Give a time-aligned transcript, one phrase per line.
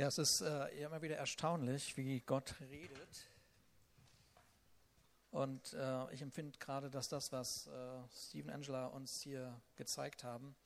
[0.00, 3.28] Ja, es ist äh, immer wieder erstaunlich, wie Gott redet.
[5.30, 7.70] Und äh, ich empfinde gerade, dass das, was äh,
[8.10, 10.56] Steve und Angela uns hier gezeigt haben,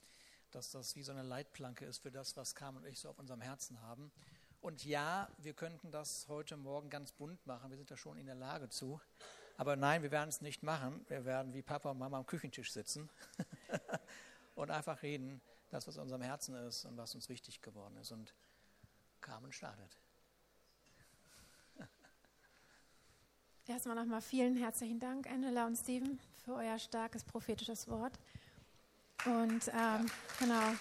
[0.53, 3.19] dass das wie so eine Leitplanke ist für das, was Carmen und ich so auf
[3.19, 4.13] unserem Herzen haben.
[4.61, 7.71] Und ja, wir könnten das heute Morgen ganz bunt machen.
[7.71, 9.01] Wir sind da schon in der Lage zu.
[9.57, 11.05] Aber nein, wir werden es nicht machen.
[11.09, 13.11] Wir werden wie Papa und Mama am Küchentisch sitzen
[14.55, 15.41] und einfach reden,
[15.71, 18.13] das, was in unserem Herzen ist und was uns wichtig geworden ist.
[18.13, 18.33] Und
[19.25, 19.97] Carmen startet.
[23.67, 28.13] Erstmal nochmal vielen herzlichen Dank, Angela und Steven, für euer starkes prophetisches Wort.
[29.25, 30.75] Und ähm, genau.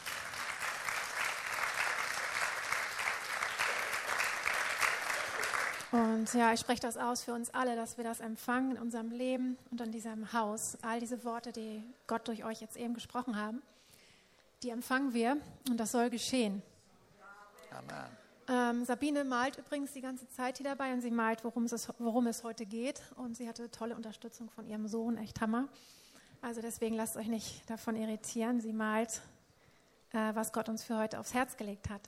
[5.92, 9.12] Und ja, ich spreche das aus für uns alle, dass wir das empfangen in unserem
[9.12, 10.78] Leben und in diesem Haus.
[10.82, 13.62] All diese Worte, die Gott durch euch jetzt eben gesprochen haben,
[14.64, 15.38] die empfangen wir
[15.70, 16.62] und das soll geschehen.
[17.72, 18.23] Amen.
[18.50, 22.28] Ähm, Sabine malt übrigens die ganze Zeit hier dabei und sie malt, worum es, worum
[22.28, 23.02] es heute geht.
[23.16, 25.68] Und sie hatte tolle Unterstützung von ihrem Sohn, echt Hammer.
[26.42, 28.60] Also deswegen lasst euch nicht davon irritieren.
[28.60, 29.22] Sie malt,
[30.12, 32.02] äh, was Gott uns für heute aufs Herz gelegt hat.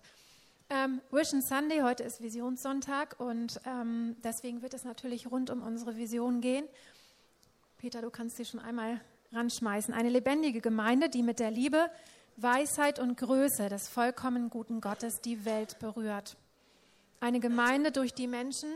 [0.69, 5.95] Ähm, Vision Sunday, heute ist Visionssonntag und ähm, deswegen wird es natürlich rund um unsere
[5.95, 6.65] Vision gehen.
[7.77, 8.99] Peter, du kannst sie schon einmal
[9.31, 9.93] ranschmeißen.
[9.93, 11.89] Eine lebendige Gemeinde, die mit der Liebe,
[12.37, 16.35] Weisheit und Größe des vollkommen guten Gottes die Welt berührt.
[17.19, 18.69] Eine Gemeinde, durch die Menschen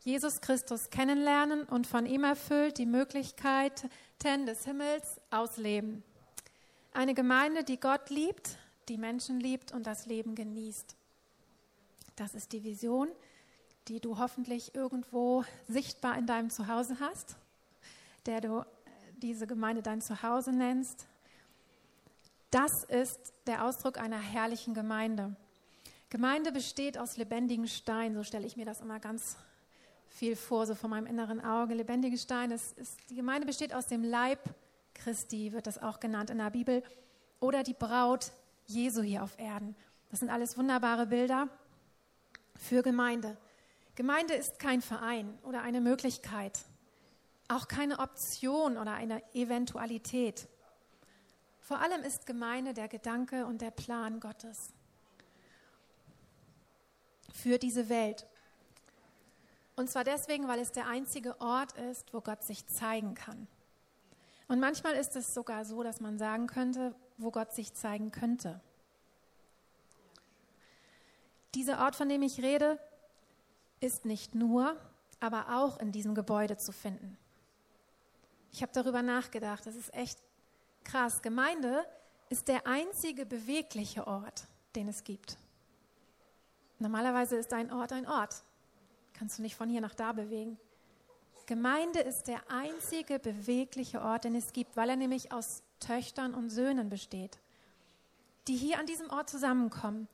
[0.00, 3.90] Jesus Christus kennenlernen und von ihm erfüllt die Möglichkeiten
[4.46, 6.02] des Himmels ausleben.
[6.92, 10.96] Eine Gemeinde, die Gott liebt, die Menschen liebt und das Leben genießt.
[12.16, 13.08] Das ist die Vision,
[13.88, 17.36] die du hoffentlich irgendwo sichtbar in deinem Zuhause hast,
[18.26, 18.64] der du äh,
[19.16, 21.06] diese Gemeinde dein Zuhause nennst.
[22.50, 25.36] Das ist der Ausdruck einer herrlichen Gemeinde.
[26.08, 29.36] Gemeinde besteht aus lebendigen Steinen, so stelle ich mir das immer ganz
[30.08, 31.74] viel vor, so vor meinem inneren Auge.
[31.74, 32.58] Lebendige Steine,
[33.10, 34.40] die Gemeinde besteht aus dem Leib
[34.94, 36.82] Christi, wird das auch genannt in der Bibel,
[37.40, 38.32] oder die Braut
[38.66, 39.76] Jesu hier auf Erden.
[40.10, 41.48] Das sind alles wunderbare Bilder
[42.56, 43.36] für Gemeinde.
[43.94, 46.58] Gemeinde ist kein Verein oder eine Möglichkeit,
[47.48, 50.48] auch keine Option oder eine Eventualität.
[51.68, 54.72] Vor allem ist Gemeinde der Gedanke und der Plan Gottes
[57.30, 58.26] für diese Welt.
[59.76, 63.46] Und zwar deswegen, weil es der einzige Ort ist, wo Gott sich zeigen kann.
[64.48, 68.62] Und manchmal ist es sogar so, dass man sagen könnte, wo Gott sich zeigen könnte.
[71.54, 72.78] Dieser Ort, von dem ich rede,
[73.80, 74.74] ist nicht nur,
[75.20, 77.18] aber auch in diesem Gebäude zu finden.
[78.52, 80.18] Ich habe darüber nachgedacht, das ist echt
[80.88, 81.22] krass.
[81.22, 81.84] Gemeinde
[82.30, 85.38] ist der einzige bewegliche Ort, den es gibt.
[86.78, 88.42] Normalerweise ist ein Ort ein Ort.
[89.12, 90.58] Kannst du nicht von hier nach da bewegen.
[91.46, 96.50] Gemeinde ist der einzige bewegliche Ort, den es gibt, weil er nämlich aus Töchtern und
[96.50, 97.38] Söhnen besteht,
[98.46, 100.08] die hier an diesem Ort zusammenkommen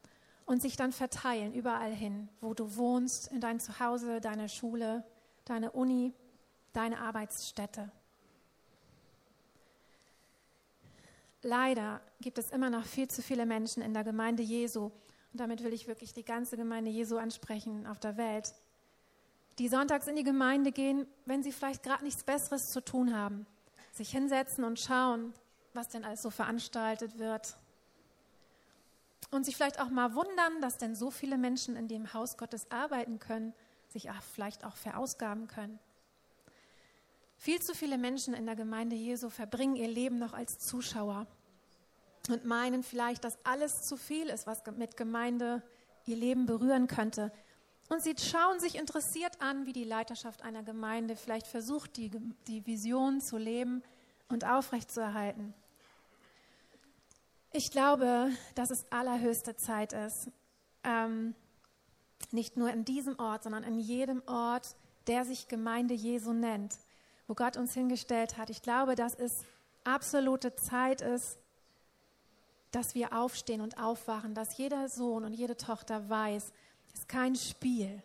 [0.47, 5.05] und sich dann verteilen überall hin, wo du wohnst, in dein Zuhause, deine Schule,
[5.45, 6.13] deine Uni,
[6.73, 7.91] deine Arbeitsstätte.
[11.45, 15.63] Leider gibt es immer noch viel zu viele Menschen in der Gemeinde Jesu, und damit
[15.63, 18.55] will ich wirklich die ganze Gemeinde Jesu ansprechen auf der Welt,
[19.59, 23.47] die sonntags in die Gemeinde gehen, wenn sie vielleicht gerade nichts Besseres zu tun haben,
[23.93, 25.35] sich hinsetzen und schauen,
[25.75, 27.59] was denn alles so veranstaltet wird,
[29.31, 32.71] und sich vielleicht auch mal wundern, dass denn so viele Menschen in dem Haus Gottes
[32.71, 33.53] arbeiten können,
[33.89, 35.79] sich auch vielleicht auch verausgaben können.
[37.45, 41.27] Viel zu viele Menschen in der Gemeinde Jesu verbringen ihr Leben noch als Zuschauer
[42.31, 45.63] und meinen vielleicht, dass alles zu viel ist, was mit Gemeinde
[46.07, 47.31] ihr Leben berühren könnte.
[47.91, 52.11] Und sie schauen sich interessiert an, wie die Leiterschaft einer Gemeinde vielleicht versucht, die,
[52.47, 53.83] die Vision zu leben
[54.31, 55.53] und aufrechtzuerhalten.
[57.53, 60.31] Ich glaube, dass es allerhöchste Zeit ist,
[60.83, 61.35] ähm,
[62.31, 64.77] nicht nur in diesem Ort, sondern in jedem Ort,
[65.09, 66.79] der sich Gemeinde Jesu nennt,
[67.27, 68.51] wo Gott uns hingestellt hat.
[68.51, 69.45] Ich glaube, dass es
[69.85, 71.39] absolute Zeit ist,
[72.71, 76.53] dass wir aufstehen und aufwachen, dass jeder Sohn und jede Tochter weiß,
[76.89, 78.03] es ist kein Spiel,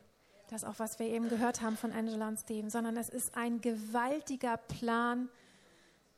[0.49, 3.61] das auch was wir eben gehört haben von Angela und Steven, sondern es ist ein
[3.61, 5.29] gewaltiger Plan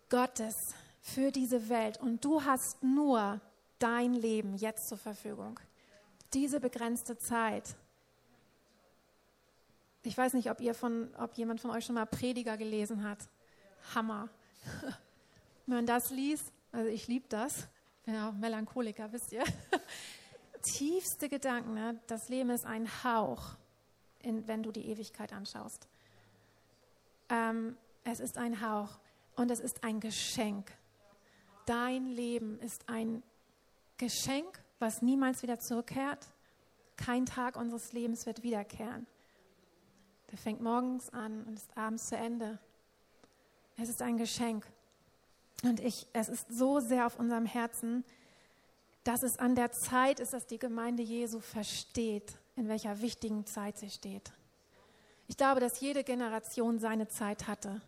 [0.10, 3.40] Gottes für diese Welt und du hast nur
[3.80, 5.60] dein Leben jetzt zur Verfügung.
[6.34, 7.76] Diese begrenzte Zeit.
[10.04, 13.20] Ich weiß nicht, ob ihr von, ob jemand von euch schon mal Prediger gelesen hat.
[13.94, 14.30] Hammer.
[15.68, 17.68] Wenn man das liest, also ich liebe das.
[18.00, 19.44] Ich bin ja auch Melancholiker, wisst ihr.
[20.62, 21.74] tiefste Gedanken.
[21.74, 22.00] Ne?
[22.08, 23.58] Das Leben ist ein Hauch,
[24.20, 25.88] in, wenn du die Ewigkeit anschaust.
[27.30, 29.00] Ähm, es ist ein Hauch
[29.36, 30.72] und es ist ein Geschenk.
[31.66, 33.24] Dein Leben ist ein
[33.98, 36.28] Geschenk, was niemals wieder zurückkehrt.
[36.98, 39.06] Kein Tag unseres Lebens wird wiederkehren.
[40.32, 42.58] Der fängt morgens an und ist abends zu Ende.
[43.78, 44.66] Es ist ein Geschenk.
[45.64, 48.04] Und ich, es ist so sehr auf unserem Herzen,
[49.04, 53.78] dass es an der Zeit ist, dass die Gemeinde Jesu versteht, in welcher wichtigen Zeit
[53.78, 54.32] sie steht.
[55.28, 57.82] Ich glaube, dass jede Generation seine Zeit hatte.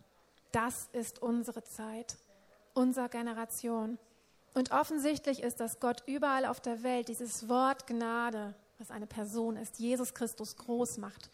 [0.50, 2.16] Das ist unsere Zeit,
[2.74, 3.98] unsere Generation.
[4.54, 9.56] Und offensichtlich ist, dass Gott überall auf der Welt dieses Wort Gnade, was eine Person
[9.56, 11.28] ist, Jesus Christus groß macht.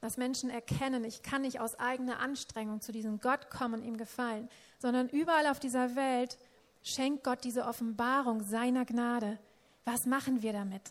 [0.00, 3.96] Dass Menschen erkennen, ich kann nicht aus eigener Anstrengung zu diesem Gott kommen und ihm
[3.96, 4.48] gefallen,
[4.78, 6.38] sondern überall auf dieser Welt
[6.82, 9.38] schenkt Gott diese Offenbarung seiner Gnade.
[9.84, 10.82] Was machen wir damit?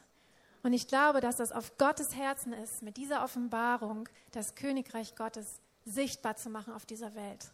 [0.61, 5.59] Und ich glaube, dass das auf Gottes Herzen ist, mit dieser Offenbarung das Königreich Gottes
[5.85, 7.51] sichtbar zu machen auf dieser Welt.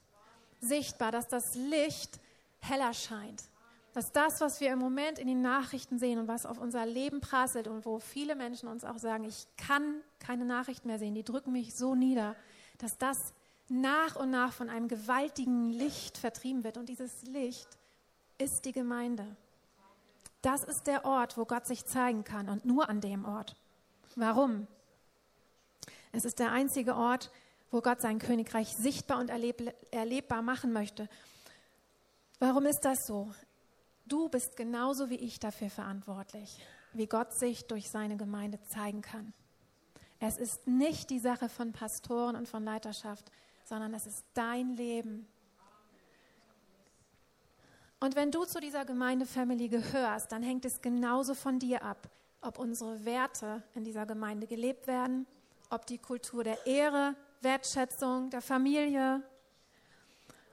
[0.59, 2.19] Sichtbar, dass das Licht
[2.59, 3.43] heller scheint.
[3.95, 7.21] Dass das, was wir im Moment in den Nachrichten sehen und was auf unser Leben
[7.21, 11.23] prasselt und wo viele Menschen uns auch sagen, ich kann keine Nachrichten mehr sehen, die
[11.23, 12.35] drücken mich so nieder,
[12.77, 13.33] dass das
[13.69, 16.75] nach und nach von einem gewaltigen Licht vertrieben wird.
[16.75, 17.69] Und dieses Licht
[18.37, 19.25] ist die Gemeinde.
[20.41, 23.55] Das ist der Ort, wo Gott sich zeigen kann und nur an dem Ort.
[24.17, 24.67] Warum?
[26.11, 27.31] Es ist der einzige Ort,
[27.71, 31.07] wo Gott sein Königreich sichtbar und erleb erlebbar machen möchte.
[32.39, 33.31] Warum ist das so?
[34.05, 36.59] Du bist genauso wie ich dafür verantwortlich,
[36.93, 39.33] wie Gott sich durch seine Gemeinde zeigen kann.
[40.19, 43.31] Es ist nicht die Sache von Pastoren und von Leiterschaft,
[43.63, 45.27] sondern es ist dein Leben,
[47.99, 52.09] und wenn du zu dieser Gemeindefamilie gehörst, dann hängt es genauso von dir ab,
[52.41, 55.25] ob unsere Werte in dieser Gemeinde gelebt werden,
[55.69, 59.23] ob die Kultur der Ehre, Wertschätzung, der Familie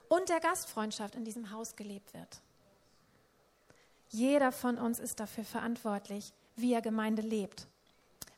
[0.09, 2.41] und der Gastfreundschaft in diesem Haus gelebt wird.
[4.13, 7.67] Jeder von uns ist dafür verantwortlich, wie er Gemeinde lebt.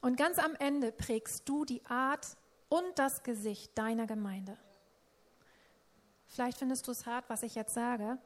[0.01, 2.37] Und ganz am Ende prägst du die Art
[2.69, 4.57] und das Gesicht deiner Gemeinde.
[6.29, 8.19] Vielleicht findest du es hart, was ich jetzt sage,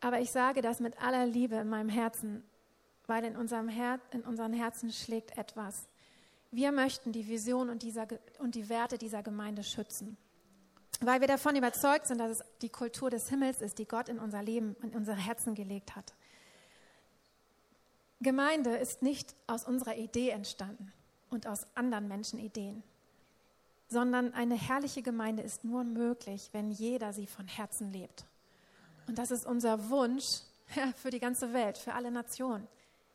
[0.00, 2.42] aber ich sage das mit aller Liebe in meinem Herzen,
[3.06, 5.88] weil in unserem Her in unseren Herzen schlägt etwas.
[6.50, 8.08] Wir möchten die Vision und, dieser,
[8.38, 10.16] und die Werte dieser Gemeinde schützen.
[11.00, 14.18] Weil wir davon überzeugt sind, dass es die Kultur des Himmels ist, die Gott in
[14.18, 16.14] unser Leben, in unsere Herzen gelegt hat.
[18.20, 20.92] Gemeinde ist nicht aus unserer Idee entstanden
[21.30, 22.82] und aus anderen Menschen Ideen,
[23.88, 28.26] sondern eine herrliche Gemeinde ist nur möglich, wenn jeder sie von Herzen lebt.
[29.06, 30.42] Und das ist unser Wunsch
[30.96, 32.68] für die ganze Welt, für alle Nationen.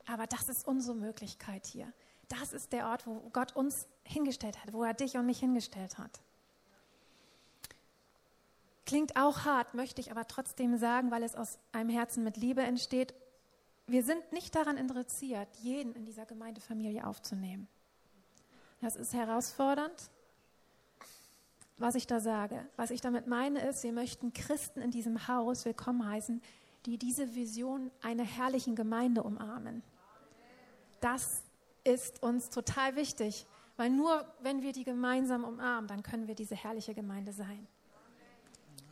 [0.08, 1.92] Aber das ist unsere Möglichkeit hier.
[2.28, 6.00] Das ist der Ort, wo Gott uns hingestellt hat, wo er dich und mich hingestellt
[6.00, 6.20] hat.
[8.86, 12.62] Klingt auch hart, möchte ich aber trotzdem sagen, weil es aus einem Herzen mit Liebe
[12.62, 13.14] entsteht.
[13.88, 17.68] Wir sind nicht daran interessiert, jeden in dieser Gemeindefamilie aufzunehmen.
[18.82, 20.12] Das ist herausfordernd,
[21.78, 22.68] was ich da sage.
[22.76, 26.42] Was ich damit meine ist, wir möchten Christen in diesem Haus willkommen heißen,
[26.86, 29.81] die diese Vision einer herrlichen Gemeinde umarmen.
[31.00, 31.42] Das
[31.84, 33.48] ist uns total wichtig,
[33.78, 37.68] weil nur wenn wir die gemeinsam umarmen, dann können wir diese herrliche Gemeinde sein.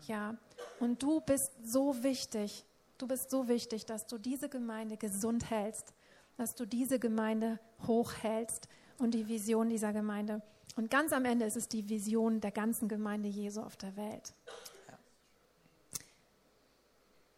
[0.07, 0.35] Ja,
[0.79, 2.65] und du bist so wichtig,
[2.97, 5.93] du bist so wichtig, dass du diese Gemeinde gesund hältst,
[6.37, 8.67] dass du diese Gemeinde hochhältst
[8.99, 10.41] und die Vision dieser Gemeinde
[10.75, 14.33] und ganz am Ende ist es die Vision der ganzen Gemeinde Jesu auf der Welt.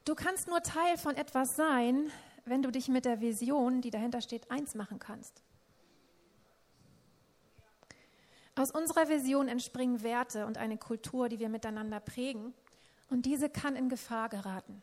[0.05, 2.11] Du kannst nur Teil von etwas sein,
[2.45, 5.41] wenn du dich mit der Vision, die dahinter steht, eins machen kannst.
[8.57, 12.53] Aus unserer Vision entspringen Werte und eine Kultur, die wir miteinander prägen.
[13.09, 14.81] Und diese kann in Gefahr geraten.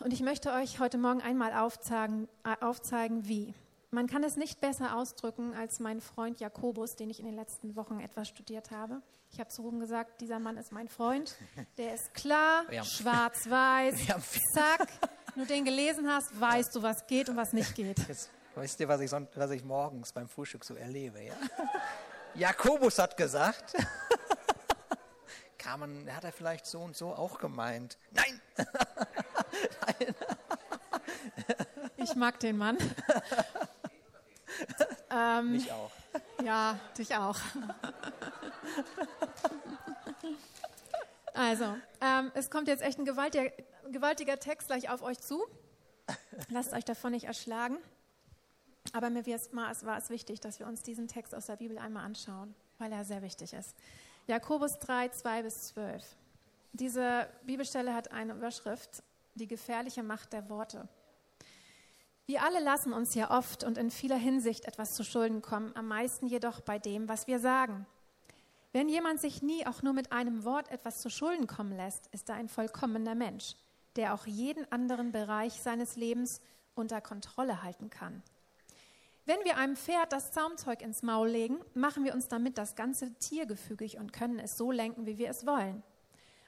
[0.00, 3.54] Und ich möchte euch heute Morgen einmal aufzeigen, äh, aufzeigen wie.
[3.90, 7.74] Man kann es nicht besser ausdrücken als mein Freund Jakobus, den ich in den letzten
[7.74, 9.00] Wochen etwas studiert habe.
[9.32, 11.34] Ich habe zu Ruben gesagt, dieser Mann ist mein Freund.
[11.78, 13.94] Der ist klar, schwarz-weiß,
[14.54, 14.88] zack.
[15.34, 17.98] Wenn du den gelesen hast, weißt du, was geht und was nicht geht.
[18.06, 21.22] Jetzt weißt du, was ich, was ich morgens beim Frühstück so erlebe.
[21.22, 21.34] Ja?
[22.38, 23.74] Jakobus hat gesagt,
[25.58, 27.98] Carmen, hat er vielleicht so und so auch gemeint.
[28.12, 28.40] Nein!
[28.56, 30.14] Nein.
[32.00, 32.78] Ich mag den Mann.
[35.10, 35.90] Ähm, Mich auch.
[36.42, 37.38] Ja, dich auch.
[41.34, 43.50] Also, ähm, es kommt jetzt echt ein gewaltiger,
[43.90, 45.46] gewaltiger Text gleich auf euch zu.
[46.50, 47.78] Lasst euch davon nicht erschlagen.
[48.92, 52.54] Aber mir war es wichtig, dass wir uns diesen Text aus der Bibel einmal anschauen,
[52.78, 53.74] weil er sehr wichtig ist.
[54.26, 56.04] Jakobus 3, 2 bis 12.
[56.72, 59.02] Diese Bibelstelle hat eine Überschrift,
[59.34, 60.88] die gefährliche Macht der Worte.
[62.26, 65.88] Wir alle lassen uns ja oft und in vieler Hinsicht etwas zu Schulden kommen, am
[65.88, 67.86] meisten jedoch bei dem, was wir sagen.
[68.72, 72.28] Wenn jemand sich nie auch nur mit einem Wort etwas zu Schulden kommen lässt, ist
[72.28, 73.56] er ein vollkommener Mensch,
[73.96, 76.42] der auch jeden anderen Bereich seines Lebens
[76.74, 78.22] unter Kontrolle halten kann.
[79.28, 83.12] Wenn wir einem Pferd das Zaumzeug ins Maul legen, machen wir uns damit das ganze
[83.16, 85.82] Tier gefügig und können es so lenken, wie wir es wollen.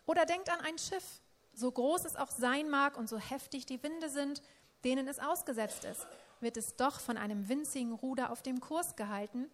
[0.06, 1.20] Oder denkt an ein Schiff,
[1.52, 4.40] so groß es auch sein mag und so heftig die Winde sind,
[4.82, 6.06] denen es ausgesetzt ist,
[6.40, 9.50] wird es doch von einem winzigen Ruder auf dem Kurs gehalten,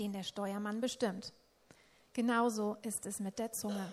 [0.00, 1.32] den der Steuermann bestimmt.
[2.14, 3.92] Genauso ist es mit der Zunge.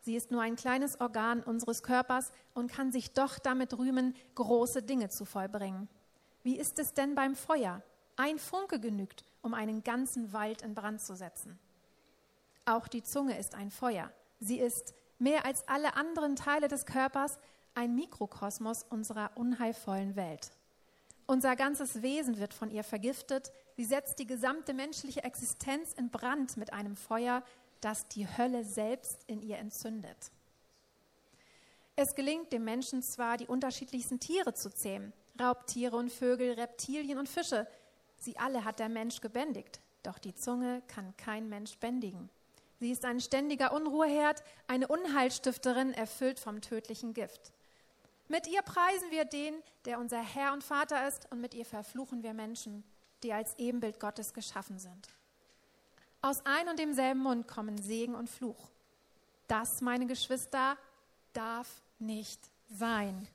[0.00, 4.82] Sie ist nur ein kleines Organ unseres Körpers und kann sich doch damit rühmen, große
[4.82, 5.90] Dinge zu vollbringen.
[6.42, 7.82] Wie ist es denn beim Feuer?
[8.16, 11.58] Ein Funke genügt, um einen ganzen Wald in Brand zu setzen.
[12.64, 14.12] Auch die Zunge ist ein Feuer.
[14.40, 17.38] Sie ist mehr als alle anderen Teile des Körpers
[17.74, 20.50] ein Mikrokosmos unserer unheilvollen Welt.
[21.26, 23.52] Unser ganzes Wesen wird von ihr vergiftet.
[23.76, 27.42] Sie setzt die gesamte menschliche Existenz in Brand mit einem Feuer,
[27.80, 30.30] das die Hölle selbst in ihr entzündet.
[31.96, 37.28] Es gelingt dem Menschen zwar, die unterschiedlichsten Tiere zu zähmen, Raubtiere und Vögel, Reptilien und
[37.28, 37.66] Fische.
[38.16, 42.30] Sie alle hat der Mensch gebändigt, doch die Zunge kann kein Mensch bändigen.
[42.78, 47.52] Sie ist ein ständiger Unruheherd, eine Unheilstifterin, erfüllt vom tödlichen Gift.
[48.28, 52.22] Mit ihr preisen wir den, der unser Herr und Vater ist, und mit ihr verfluchen
[52.22, 52.82] wir Menschen,
[53.22, 55.08] die als Ebenbild Gottes geschaffen sind.
[56.22, 58.70] Aus ein und demselben Mund kommen Segen und Fluch.
[59.48, 60.76] Das, meine Geschwister,
[61.32, 63.28] darf nicht sein.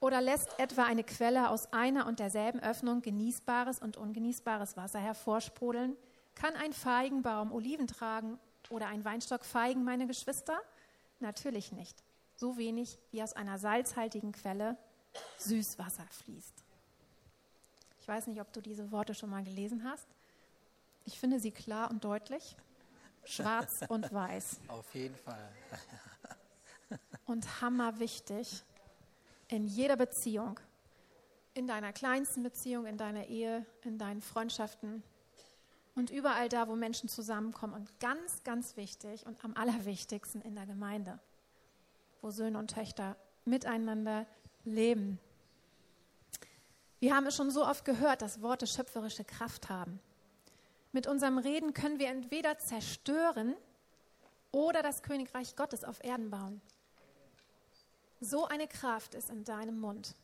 [0.00, 5.96] Oder lässt etwa eine Quelle aus einer und derselben Öffnung genießbares und ungenießbares Wasser hervorsprudeln?
[6.34, 8.38] Kann ein Feigenbaum Oliven tragen
[8.70, 10.56] oder ein Weinstock Feigen, meine Geschwister?
[11.18, 12.04] Natürlich nicht
[12.36, 14.76] so wenig wie aus einer salzhaltigen Quelle
[15.38, 16.64] Süßwasser fließt.
[18.00, 20.06] Ich weiß nicht, ob du diese Worte schon mal gelesen hast.
[21.04, 22.56] Ich finde sie klar und deutlich,
[23.24, 24.60] schwarz und weiß.
[24.68, 25.48] Auf jeden Fall.
[27.26, 28.62] und hammerwichtig
[29.48, 30.60] in jeder Beziehung,
[31.54, 35.02] in deiner kleinsten Beziehung, in deiner Ehe, in deinen Freundschaften
[35.94, 40.66] und überall da, wo Menschen zusammenkommen und ganz, ganz wichtig und am allerwichtigsten in der
[40.66, 41.18] Gemeinde
[42.20, 44.26] wo Söhne und Töchter miteinander
[44.64, 45.18] leben.
[47.00, 50.00] Wir haben es schon so oft gehört, dass Worte schöpferische Kraft haben.
[50.92, 53.54] Mit unserem Reden können wir entweder zerstören
[54.50, 56.60] oder das Königreich Gottes auf Erden bauen.
[58.20, 60.14] So eine Kraft ist in deinem Mund.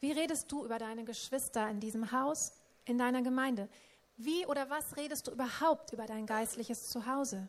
[0.00, 2.52] Wie redest du über deine Geschwister in diesem Haus,
[2.84, 3.68] in deiner Gemeinde?
[4.16, 7.48] Wie oder was redest du überhaupt über dein geistliches Zuhause?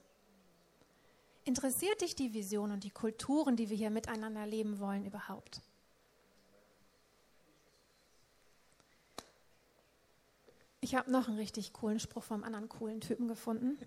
[1.43, 5.61] Interessiert dich die Vision und die Kulturen, die wir hier miteinander leben wollen, überhaupt?
[10.79, 13.77] Ich habe noch einen richtig coolen Spruch vom anderen coolen Typen gefunden.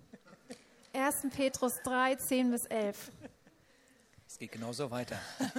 [0.93, 1.27] 1.
[1.35, 3.11] Petrus 3, 10 bis 11.
[4.35, 5.17] Es geht genauso weiter.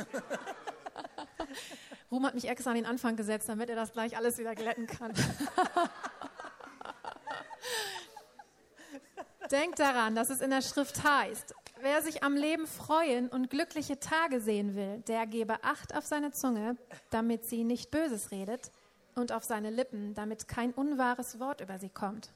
[2.10, 4.86] Ruhm hat mich extra an den Anfang gesetzt, damit er das gleich alles wieder glätten
[4.86, 5.14] kann.
[9.50, 13.98] Denkt daran, dass es in der Schrift heißt, Wer sich am Leben freuen und glückliche
[13.98, 16.76] Tage sehen will, der gebe Acht auf seine Zunge,
[17.08, 18.70] damit sie nicht Böses redet,
[19.14, 22.34] und auf seine Lippen, damit kein unwahres Wort über sie kommt.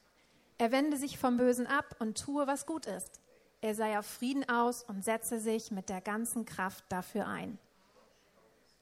[0.56, 3.20] Er wende sich vom Bösen ab und tue, was gut ist.
[3.60, 7.58] Er sei auf Frieden aus und setze sich mit der ganzen Kraft dafür ein.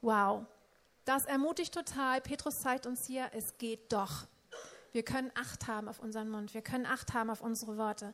[0.01, 0.45] Wow,
[1.05, 2.21] das ermutigt total.
[2.21, 4.27] Petrus zeigt uns hier, es geht doch.
[4.91, 6.53] Wir können Acht haben auf unseren Mund.
[6.53, 8.13] Wir können Acht haben auf unsere Worte.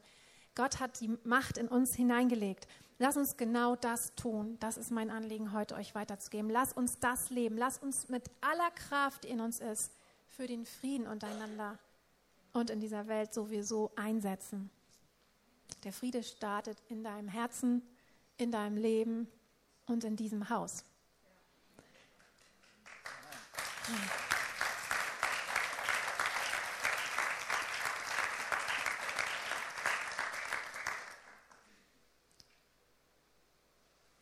[0.56, 2.68] Gott hat die Macht in uns hineingelegt.
[2.98, 4.58] Lass uns genau das tun.
[4.60, 6.50] Das ist mein Anliegen heute, euch weiterzugeben.
[6.50, 7.58] Lass uns das leben.
[7.58, 9.92] Lass uns mit aller Kraft, die in uns ist,
[10.28, 11.78] für den Frieden untereinander
[12.54, 14.72] und in dieser Welt sowieso einsetzen.
[15.86, 17.84] Der Friede startet in deinem Herzen,
[18.38, 19.28] in deinem Leben
[19.86, 20.84] und in diesem Haus.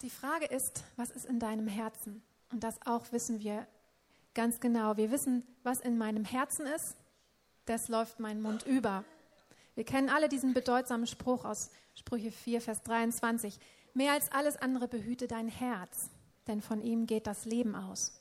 [0.01, 2.21] Die Frage ist, was ist in deinem Herzen?
[2.51, 3.65] Und das auch wissen wir
[4.33, 4.97] ganz genau.
[4.97, 6.97] Wir wissen, was in meinem Herzen ist,
[7.63, 9.05] das läuft mein Mund über.
[9.75, 13.59] Wir kennen alle diesen bedeutsamen Spruch aus Sprüche 4, Vers 23.
[13.93, 16.09] Mehr als alles andere behüte dein Herz,
[16.47, 18.19] denn von ihm geht das Leben aus.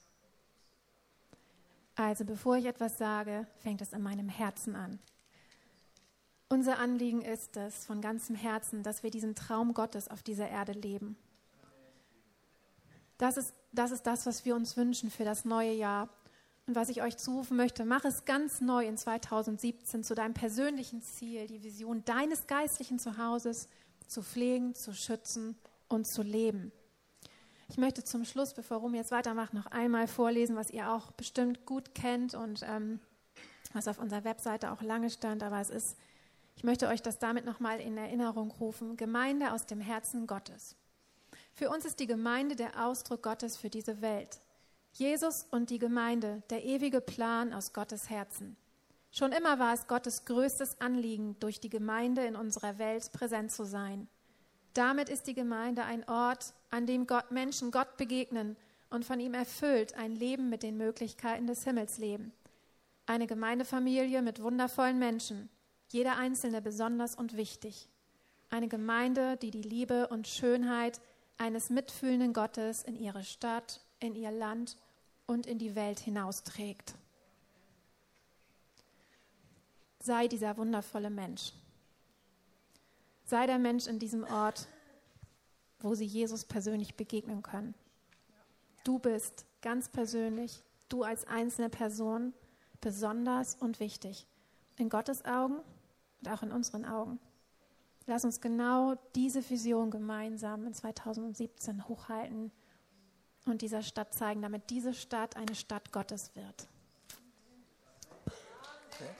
[1.94, 4.98] Also bevor ich etwas sage, fängt es in meinem Herzen an.
[6.48, 10.72] Unser Anliegen ist es von ganzem Herzen, dass wir diesen Traum Gottes auf dieser Erde
[10.72, 11.16] leben.
[13.16, 16.08] Das ist, das ist das, was wir uns wünschen für das neue Jahr.
[16.66, 21.02] Und was ich euch zurufen möchte, mach es ganz neu in 2017 zu deinem persönlichen
[21.02, 23.68] Ziel, die Vision deines geistlichen Zuhauses
[24.06, 25.56] zu pflegen, zu schützen
[25.88, 26.72] und zu leben.
[27.68, 31.64] Ich möchte zum Schluss, bevor Rum jetzt weitermacht, noch einmal vorlesen, was ihr auch bestimmt
[31.66, 33.00] gut kennt und ähm,
[33.72, 35.96] was auf unserer Webseite auch lange stand, aber es ist,
[36.54, 40.76] ich möchte euch das damit nochmal in Erinnerung rufen, Gemeinde aus dem Herzen Gottes.
[41.54, 44.40] Für uns ist die Gemeinde der Ausdruck Gottes für diese Welt.
[44.92, 48.56] Jesus und die Gemeinde, der ewige Plan aus Gottes Herzen.
[49.10, 53.64] Schon immer war es Gottes größtes Anliegen, durch die Gemeinde in unserer Welt präsent zu
[53.64, 54.08] sein.
[54.74, 58.56] Damit ist die Gemeinde ein Ort, an dem Gott, Menschen Gott begegnen
[58.90, 62.32] und von ihm erfüllt ein Leben mit den Möglichkeiten des Himmels leben.
[63.06, 65.48] Eine Gemeindefamilie mit wundervollen Menschen,
[65.88, 67.88] jeder einzelne besonders und wichtig.
[68.50, 71.00] Eine Gemeinde, die die Liebe und Schönheit
[71.38, 74.76] eines mitfühlenden Gottes in ihre Stadt, in ihr Land
[75.26, 76.94] und in die Welt hinausträgt.
[80.00, 81.52] Sei dieser wundervolle Mensch.
[83.24, 84.66] Sei der Mensch in diesem Ort,
[85.78, 87.74] wo sie Jesus persönlich begegnen können.
[88.84, 92.34] Du bist ganz persönlich, du als einzelne Person,
[92.80, 94.26] besonders und wichtig.
[94.76, 95.60] In Gottes Augen
[96.20, 97.20] und auch in unseren Augen.
[98.06, 102.50] Lass uns genau diese Vision gemeinsam in 2017 hochhalten
[103.44, 106.66] und dieser Stadt zeigen, damit diese Stadt eine Stadt Gottes wird.
[108.94, 109.10] Okay.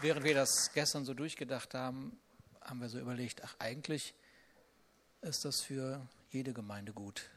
[0.00, 2.18] während wir das gestern so durchgedacht haben,
[2.60, 4.14] haben wir so überlegt, ach eigentlich
[5.22, 7.28] ist das für jede Gemeinde gut.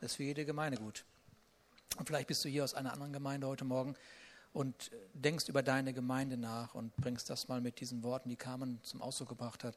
[0.00, 1.04] Das ist für jede Gemeinde gut.
[1.96, 3.96] Und vielleicht bist du hier aus einer anderen Gemeinde heute Morgen
[4.56, 8.80] und denkst über deine Gemeinde nach und bringst das mal mit diesen Worten, die Carmen
[8.82, 9.76] zum Ausdruck gebracht hat,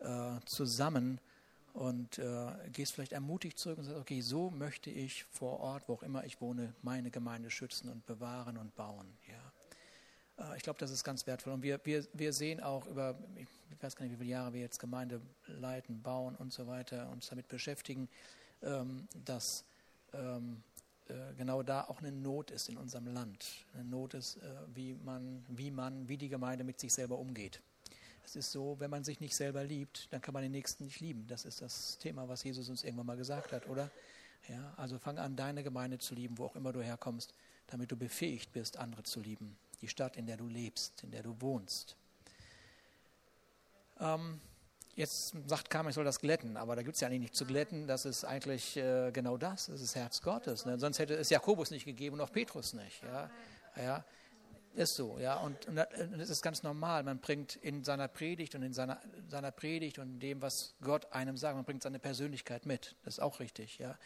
[0.00, 1.18] äh, zusammen
[1.72, 5.94] und äh, gehst vielleicht ermutigt zurück und sagst, okay, so möchte ich vor Ort, wo
[5.94, 9.06] auch immer ich wohne, meine Gemeinde schützen und bewahren und bauen.
[9.26, 10.52] Ja.
[10.52, 11.54] Äh, ich glaube, das ist ganz wertvoll.
[11.54, 14.60] Und wir, wir, wir sehen auch über, ich weiß gar nicht, wie viele Jahre wir
[14.60, 18.06] jetzt Gemeinde leiten, bauen und so weiter, uns damit beschäftigen,
[18.60, 19.64] ähm, dass
[20.12, 20.62] ähm,
[21.10, 23.46] äh, genau da auch eine Not ist in unserem Land.
[23.74, 24.40] Eine Not ist, äh,
[24.74, 27.60] wie man, wie man, wie die Gemeinde mit sich selber umgeht.
[28.24, 31.00] Es ist so, wenn man sich nicht selber liebt, dann kann man den Nächsten nicht
[31.00, 31.26] lieben.
[31.26, 33.90] Das ist das Thema, was Jesus uns irgendwann mal gesagt hat, oder?
[34.48, 37.34] Ja, also fang an, deine Gemeinde zu lieben, wo auch immer du herkommst,
[37.66, 41.22] damit du befähigt bist, andere zu lieben die Stadt, in der du lebst, in der
[41.22, 41.96] du wohnst.
[43.98, 44.40] Ähm,
[45.00, 47.44] jetzt sagt Carmen, ich soll das glätten, aber da gibt es ja eigentlich nicht zu
[47.44, 47.86] glätten.
[47.86, 50.64] Das ist eigentlich äh, genau das, das ist Herz Gottes.
[50.66, 50.78] Ne?
[50.78, 53.02] Sonst hätte es Jakobus nicht gegeben und auch Petrus nicht.
[53.02, 53.30] Ja,
[53.76, 54.04] ja
[54.74, 55.34] ist so, ja.
[55.36, 57.02] Und, und, das ist ganz normal.
[57.02, 61.12] Man bringt in seiner Predigt und in seiner, seiner Predigt und in dem, was Gott
[61.12, 62.96] einem sagt, man bringt seine Persönlichkeit mit.
[63.04, 63.98] Das ist auch richtig, ja.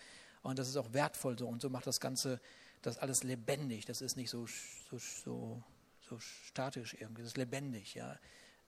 [0.43, 1.49] Und das ist auch wertvoll so.
[1.49, 2.41] Und so macht das Ganze
[2.83, 3.87] das alles lebendig.
[3.87, 5.63] Das ist nicht so, so, so,
[6.01, 7.23] so statisch irgendwie.
[7.23, 7.95] Das ist lebendig.
[7.95, 8.19] Ja?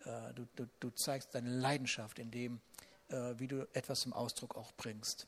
[0.06, 2.60] Äh, du, du, du zeigst deine Leidenschaft in dem,
[3.08, 5.26] äh, wie du etwas zum Ausdruck auch bringst.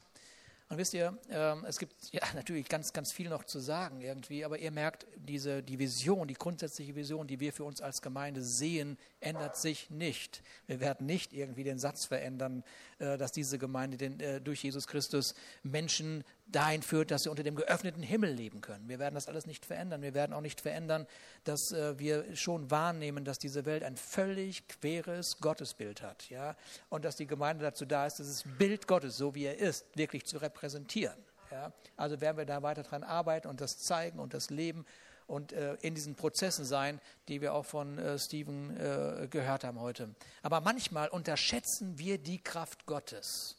[0.70, 4.44] Und wisst ihr, ähm, es gibt ja natürlich ganz, ganz viel noch zu sagen irgendwie,
[4.44, 8.42] aber ihr merkt, diese, die Vision, die grundsätzliche Vision, die wir für uns als Gemeinde
[8.42, 10.42] sehen, ändert sich nicht.
[10.66, 12.64] Wir werden nicht irgendwie den Satz verändern,
[12.98, 17.42] äh, dass diese Gemeinde den, äh, durch Jesus Christus Menschen dahin führt, dass sie unter
[17.42, 18.88] dem geöffneten Himmel leben können.
[18.88, 20.02] Wir werden das alles nicht verändern.
[20.02, 21.06] Wir werden auch nicht verändern,
[21.44, 26.28] dass äh, wir schon wahrnehmen, dass diese Welt ein völlig queres Gottesbild hat.
[26.30, 26.56] Ja?
[26.88, 30.24] Und dass die Gemeinde dazu da ist, dieses Bild Gottes, so wie er ist, wirklich
[30.24, 31.16] zu repräsentieren.
[31.50, 31.72] Ja?
[31.96, 34.87] Also werden wir da weiter dran arbeiten und das zeigen und das leben
[35.28, 39.78] und äh, in diesen Prozessen sein, die wir auch von äh, Stephen äh, gehört haben
[39.78, 40.14] heute.
[40.42, 43.57] Aber manchmal unterschätzen wir die Kraft Gottes.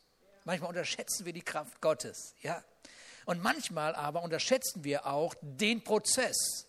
[0.49, 2.33] Manchmal unterschätzen wir die Kraft Gottes.
[2.41, 2.63] Ja?
[3.25, 6.65] Und manchmal aber unterschätzen wir auch den Prozess,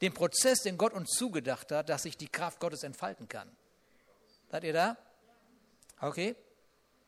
[0.00, 3.48] den Prozess, den Gott uns zugedacht hat, dass sich die Kraft Gottes entfalten kann.
[4.50, 4.96] Seid ihr da?
[6.00, 6.34] Okay.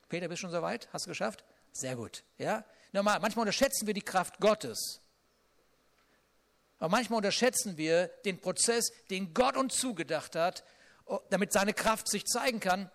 [0.09, 0.89] Peter, bist du schon soweit?
[0.93, 1.45] Hast du geschafft?
[1.73, 2.23] Sehr gut.
[2.37, 2.65] Ja?
[2.93, 5.01] Normal, manchmal unterschätzen wir die Kraft Gottes.
[6.79, 10.63] Aber manchmal unterschätzen wir den Prozess, den Gott uns zugedacht hat,
[11.31, 12.89] damit seine Kraft sich zeigen kann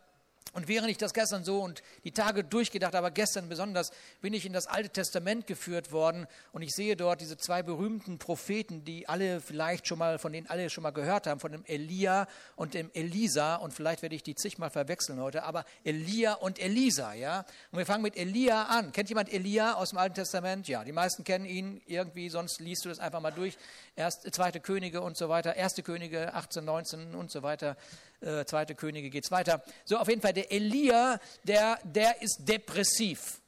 [0.54, 4.46] Und während ich das gestern so und die Tage durchgedacht, aber gestern besonders, bin ich
[4.46, 9.10] in das Alte Testament geführt worden und ich sehe dort diese zwei berühmten Propheten, die
[9.10, 12.76] alle vielleicht schon mal, von denen alle schon mal gehört haben, von dem Elia und
[12.76, 17.46] dem Elisa und vielleicht werde ich die zigmal verwechseln heute, aber Elia und Elisa, ja.
[17.72, 18.92] Und wir fangen mit Elia an.
[18.92, 20.68] Kennt jemand Elia aus dem Alten Testament?
[20.68, 23.58] Ja, die meisten kennen ihn irgendwie, sonst liest du das einfach mal durch.
[23.96, 27.76] Erst, zweite Könige und so weiter, erste Könige 18, 19 und so weiter
[28.24, 29.64] äh, zweite Könige geht es weiter.
[29.86, 33.42] So, auf jeden Fall, der Elia, der, der ist depressiv.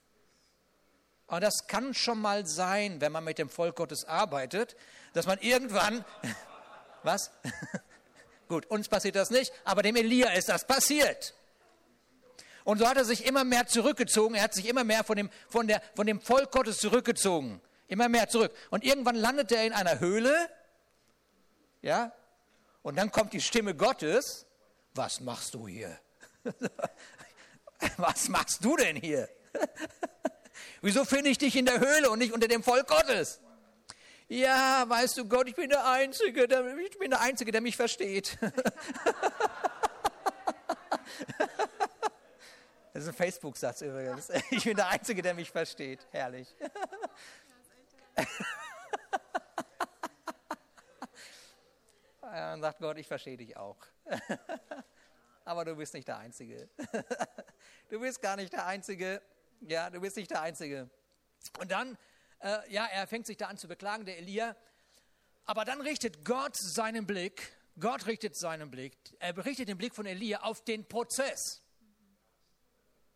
[1.27, 4.75] Und das kann schon mal sein, wenn man mit dem Volk Gottes arbeitet,
[5.13, 6.05] dass man irgendwann,
[7.03, 7.31] was?
[8.47, 11.33] Gut, uns passiert das nicht, aber dem Elia ist das passiert.
[12.63, 15.29] Und so hat er sich immer mehr zurückgezogen, er hat sich immer mehr von dem,
[15.49, 17.61] von der, von dem Volk Gottes zurückgezogen.
[17.87, 18.51] Immer mehr zurück.
[18.71, 20.49] Und irgendwann landete er in einer Höhle,
[21.81, 22.11] ja,
[22.81, 24.45] und dann kommt die Stimme Gottes
[24.95, 25.99] was machst du hier?
[27.97, 29.29] was machst du denn hier?
[30.81, 33.39] Wieso finde ich dich in der Höhle und nicht unter dem Volk Gottes?
[34.27, 37.75] Ja, weißt du Gott, ich bin der Einzige, der, ich bin der Einzige, der mich
[37.75, 38.37] versteht.
[42.93, 44.29] Das ist ein Facebook-Satz übrigens.
[44.51, 46.07] Ich bin der Einzige, der mich versteht.
[46.11, 46.47] Herrlich.
[52.35, 53.77] Dann sagt Gott, ich verstehe dich auch.
[55.45, 56.69] Aber du bist nicht der Einzige.
[57.89, 59.21] Du bist gar nicht der Einzige.
[59.61, 60.89] Ja, du bist nicht der Einzige.
[61.59, 61.95] Und dann,
[62.39, 64.55] äh, ja, er fängt sich da an zu beklagen, der Elia.
[65.45, 70.07] Aber dann richtet Gott seinen Blick, Gott richtet seinen Blick, er richtet den Blick von
[70.07, 71.61] Elia auf den Prozess.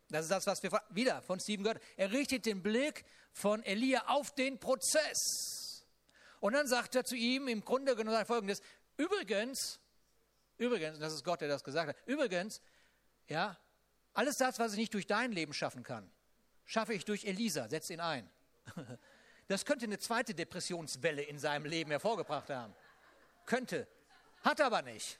[0.08, 4.06] Das ist das, was wir wieder von Stephen gehört Er richtet den Blick von Elia
[4.06, 5.84] auf den Prozess.
[6.38, 8.62] Und dann sagt er zu ihm im Grunde genommen folgendes:
[9.00, 9.80] Übrigens,
[10.60, 12.60] Übrigens, das ist Gott, der das gesagt hat, übrigens,
[13.28, 13.58] ja,
[14.12, 16.10] alles das, was ich nicht durch dein Leben schaffen kann,
[16.66, 18.30] schaffe ich durch Elisa, setz ihn ein.
[19.48, 22.72] Das könnte eine zweite Depressionswelle in seinem Leben hervorgebracht haben.
[23.46, 23.88] Könnte.
[24.42, 25.18] Hat aber nicht.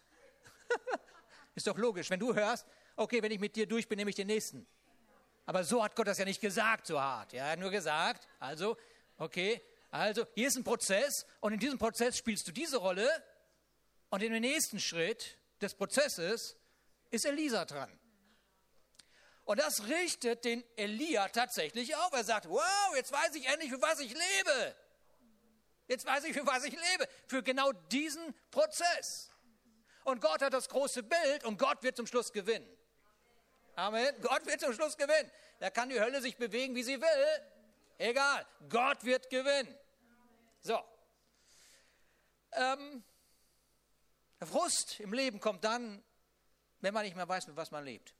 [1.57, 2.65] Ist doch logisch, wenn du hörst,
[2.95, 4.69] okay, wenn ich mit dir durch bin, nehme ich den nächsten.
[5.47, 7.35] Aber so hat Gott das ja nicht gesagt, so hart.
[7.35, 8.77] Er hat nur gesagt, also,
[9.17, 13.11] okay, also hier ist ein Prozess und in diesem Prozess spielst du diese Rolle
[14.11, 16.57] und in dem nächsten Schritt des Prozesses
[17.11, 17.91] ist Elisa dran.
[19.45, 22.13] Und das richtet den Elia tatsächlich auf.
[22.13, 24.77] Er sagt, wow, jetzt weiß ich endlich, für was ich lebe.
[25.89, 27.09] Jetzt weiß ich, für was ich lebe.
[27.27, 29.31] Für genau diesen Prozess.
[30.05, 32.69] Und Gott hat das große Bild und Gott wird zum Schluss gewinnen.
[33.75, 34.15] Amen.
[34.21, 35.31] Gott wird zum Schluss gewinnen.
[35.59, 37.43] Da kann die Hölle sich bewegen, wie sie will.
[37.99, 38.47] Egal.
[38.69, 39.77] Gott wird gewinnen.
[40.61, 40.81] So.
[42.53, 43.03] Ähm,
[44.41, 46.03] der Frust im Leben kommt dann,
[46.81, 48.15] wenn man nicht mehr weiß, mit was man lebt.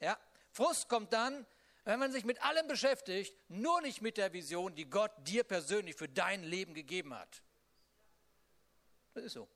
[0.00, 0.18] Ja,
[0.50, 1.46] Frust kommt dann,
[1.84, 5.96] wenn man sich mit allem beschäftigt, nur nicht mit der Vision, die Gott dir persönlich
[5.96, 7.42] für dein Leben gegeben hat.
[9.14, 9.48] Das ist so.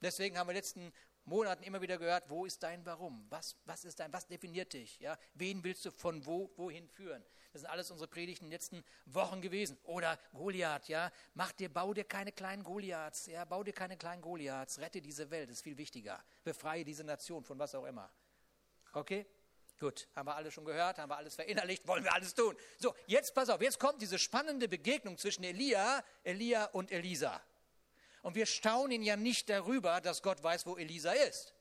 [0.00, 0.92] Deswegen haben wir letzten
[1.28, 3.26] Monaten immer wieder gehört, wo ist dein Warum?
[3.30, 4.98] Was, was ist dein, was definiert dich?
[5.00, 5.16] Ja?
[5.34, 7.24] Wen willst du von wo, wohin führen?
[7.52, 9.78] Das sind alles unsere Predigten in den letzten Wochen gewesen.
[9.84, 11.10] Oder Goliath, ja.
[11.34, 13.44] Mach dir, bau dir keine kleinen Goliaths, ja.
[13.44, 14.78] Bau dir keine kleinen Goliaths.
[14.78, 16.22] Rette diese Welt, ist viel wichtiger.
[16.44, 18.10] Befreie diese Nation von was auch immer.
[18.92, 19.26] Okay?
[19.78, 22.56] Gut, haben wir alles schon gehört, haben wir alles verinnerlicht, wollen wir alles tun.
[22.78, 27.40] So, jetzt pass auf, jetzt kommt diese spannende Begegnung zwischen Elia, Elia und Elisa.
[28.22, 31.54] Und wir staunen ja nicht darüber, dass Gott weiß, wo Elisa ist.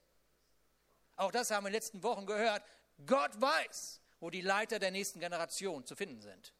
[1.15, 2.63] Auch das haben wir in den letzten Wochen gehört.
[3.05, 6.53] Gott weiß, wo die Leiter der nächsten Generation zu finden sind.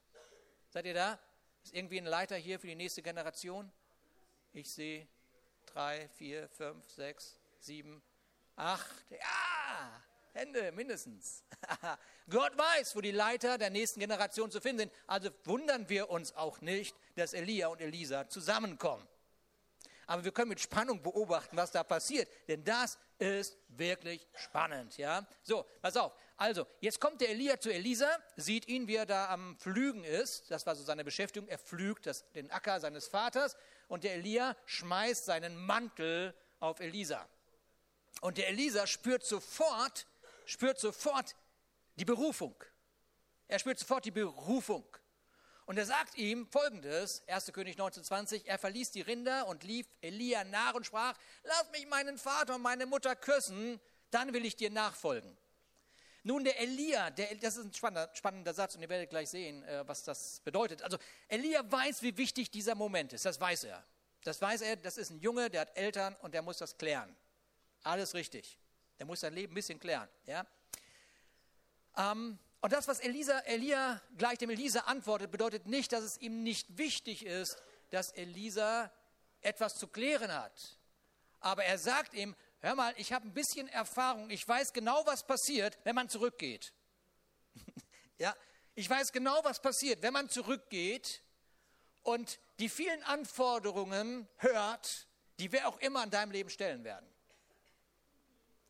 [0.69, 1.19] Seid ihr da?
[1.63, 3.71] Ist irgendwie ein Leiter hier für die nächste Generation?
[4.53, 5.07] Ich sehe
[5.65, 8.01] drei, vier, fünf, sechs, sieben,
[8.55, 9.05] acht.
[9.10, 11.43] Ja, Hände mindestens.
[12.29, 14.93] Gott weiß, wo die Leiter der nächsten Generation zu finden sind.
[15.07, 19.07] Also wundern wir uns auch nicht, dass Elia und Elisa zusammenkommen.
[20.07, 24.97] Aber wir können mit Spannung beobachten, was da passiert, denn das ist wirklich spannend.
[24.97, 25.27] Ja?
[25.43, 26.13] So, pass auf.
[26.37, 30.49] Also, jetzt kommt der Elia zu Elisa, sieht ihn, wie er da am Pflügen ist.
[30.49, 31.49] Das war so seine Beschäftigung.
[31.49, 37.27] Er pflügt das, den Acker seines Vaters und der Elia schmeißt seinen Mantel auf Elisa.
[38.21, 40.07] Und der Elisa spürt sofort,
[40.45, 41.35] spürt sofort
[41.95, 42.55] die Berufung.
[43.47, 44.85] Er spürt sofort die Berufung.
[45.67, 47.51] Und er sagt ihm folgendes, 1.
[47.51, 52.17] König 1920, er verließ die Rinder und lief Elia nach und sprach, lass mich meinen
[52.17, 53.77] Vater und meine Mutter küssen,
[54.10, 55.38] dann will ich dir nachfolgen.
[56.23, 59.62] Nun, der Elia, der, das ist ein spannender, spannender Satz und ihr werdet gleich sehen,
[59.63, 60.84] äh, was das bedeutet.
[60.84, 63.84] Also, Elia weiß, wie wichtig dieser Moment ist, das weiß er.
[64.23, 67.13] Das weiß er, das ist ein Junge, der hat Eltern und der muss das klären.
[67.84, 68.58] Alles richtig.
[68.99, 70.08] Der muss sein Leben ein bisschen klären.
[70.25, 70.45] Ja?
[71.97, 76.43] Ähm, und das, was Elisa, Elia gleich dem Elisa antwortet, bedeutet nicht, dass es ihm
[76.43, 77.57] nicht wichtig ist,
[77.91, 78.91] dass Elisa
[79.41, 80.77] etwas zu klären hat.
[81.39, 85.25] Aber er sagt ihm, hör mal, ich habe ein bisschen Erfahrung, ich weiß genau, was
[85.25, 86.73] passiert, wenn man zurückgeht.
[88.17, 88.35] ja,
[88.73, 91.21] ich weiß genau, was passiert, wenn man zurückgeht
[92.03, 95.07] und die vielen Anforderungen hört,
[95.39, 97.07] die wir auch immer in deinem Leben stellen werden.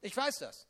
[0.02, 0.68] Ich weiß das.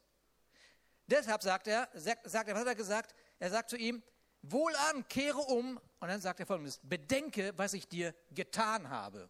[1.08, 3.16] Deshalb sagt er, sagt, sagt er, was hat er gesagt?
[3.40, 4.04] Er sagt zu ihm,
[4.42, 5.80] wohlan, kehre um.
[6.00, 9.30] Und dann sagt er folgendes, bedenke, was ich dir getan habe.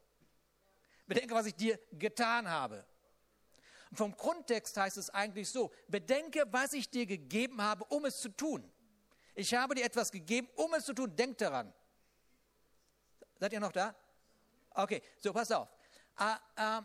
[1.05, 2.85] Bedenke, was ich dir getan habe.
[3.91, 8.19] Und vom Grundtext heißt es eigentlich so, bedenke, was ich dir gegeben habe, um es
[8.19, 8.69] zu tun.
[9.35, 11.15] Ich habe dir etwas gegeben, um es zu tun.
[11.15, 11.71] Denk daran.
[13.39, 13.95] Seid ihr noch da?
[14.71, 15.69] Okay, so pass auf.
[16.15, 16.83] Ah, ah,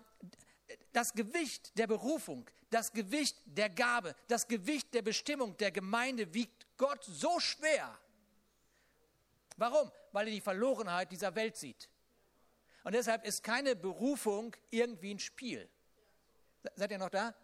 [0.93, 6.67] das Gewicht der Berufung, das Gewicht der Gabe, das Gewicht der Bestimmung der Gemeinde wiegt
[6.79, 7.99] Gott so schwer.
[9.59, 9.93] Warum?
[10.13, 11.89] Weil er die Verlorenheit dieser Welt sieht.
[12.83, 15.69] Und deshalb ist keine Berufung irgendwie ein Spiel.
[16.75, 17.35] Seid ihr noch da?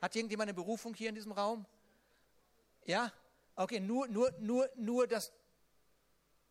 [0.00, 1.66] Hat irgendjemand eine Berufung hier in diesem Raum?
[2.84, 3.12] Ja?
[3.56, 5.32] Okay, nur, nur, nur, nur, dass,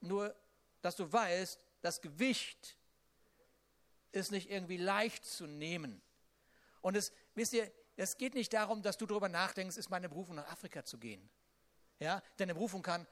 [0.02, 0.36] nur,
[0.82, 2.76] dass du weißt, das Gewicht
[4.12, 6.02] ist nicht irgendwie leicht zu nehmen.
[6.82, 10.36] Und es, wisst ihr, es geht nicht darum, dass du darüber nachdenkst, ist meine Berufung
[10.36, 11.30] nach Afrika zu gehen.
[12.00, 13.06] Ja, deine Berufung kann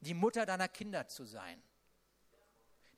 [0.00, 1.62] die Mutter deiner Kinder zu sein.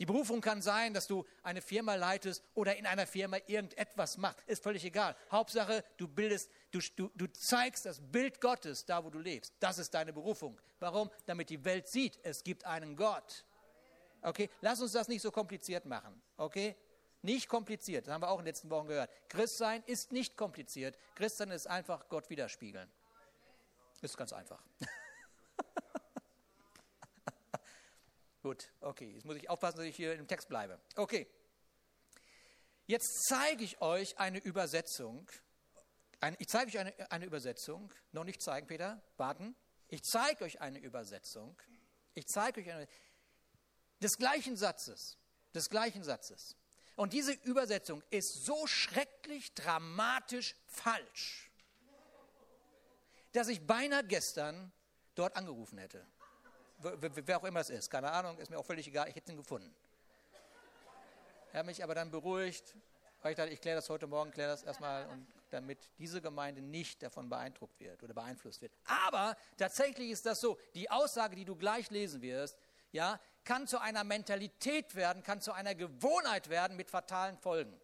[0.01, 4.40] Die Berufung kann sein, dass du eine Firma leitest oder in einer Firma irgendetwas machst.
[4.47, 5.14] Ist völlig egal.
[5.31, 9.53] Hauptsache, du bildest, du, du, du zeigst das Bild Gottes da, wo du lebst.
[9.61, 10.59] Das ist deine Berufung.
[10.79, 11.11] Warum?
[11.27, 13.45] Damit die Welt sieht, es gibt einen Gott.
[14.23, 16.21] Okay, lass uns das nicht so kompliziert machen.
[16.38, 16.77] Okay?
[17.22, 19.11] Nicht kompliziert, das haben wir auch in den letzten Wochen gehört.
[19.28, 20.96] Christsein ist nicht kompliziert.
[21.14, 22.90] Christsein ist einfach Gott widerspiegeln.
[24.00, 24.62] Ist ganz einfach.
[28.42, 30.80] Gut, okay, jetzt muss ich aufpassen, dass ich hier im Text bleibe.
[30.96, 31.26] Okay,
[32.87, 35.30] jetzt zeige ich euch eine Übersetzung.
[36.20, 37.92] Ein, ich zeige euch eine, eine Übersetzung.
[38.12, 39.54] Noch nicht zeigen, Peter, warten.
[39.88, 41.61] Ich zeige euch eine Übersetzung.
[42.14, 42.88] Ich zeige euch eine
[44.02, 45.18] des gleichen Satzes,
[45.54, 46.56] des gleichen Satzes.
[47.01, 51.51] Und diese Übersetzung ist so schrecklich dramatisch falsch,
[53.33, 54.71] dass ich beinahe gestern
[55.15, 56.05] dort angerufen hätte
[56.83, 59.39] wer auch immer es ist, keine Ahnung, ist mir auch völlig egal, ich hätte ihn
[59.39, 59.75] gefunden.
[61.53, 62.75] Er hat mich aber dann beruhigt,
[63.23, 66.63] weil ich dachte, ich kläre das heute Morgen, kläre das erstmal, und damit diese Gemeinde
[66.63, 68.73] nicht davon beeindruckt wird oder beeinflusst wird.
[68.85, 72.57] Aber tatsächlich ist das so, die Aussage, die du gleich lesen wirst,
[72.93, 77.81] ja, kann zu einer Mentalität werden, kann zu einer Gewohnheit werden mit fatalen Folgen.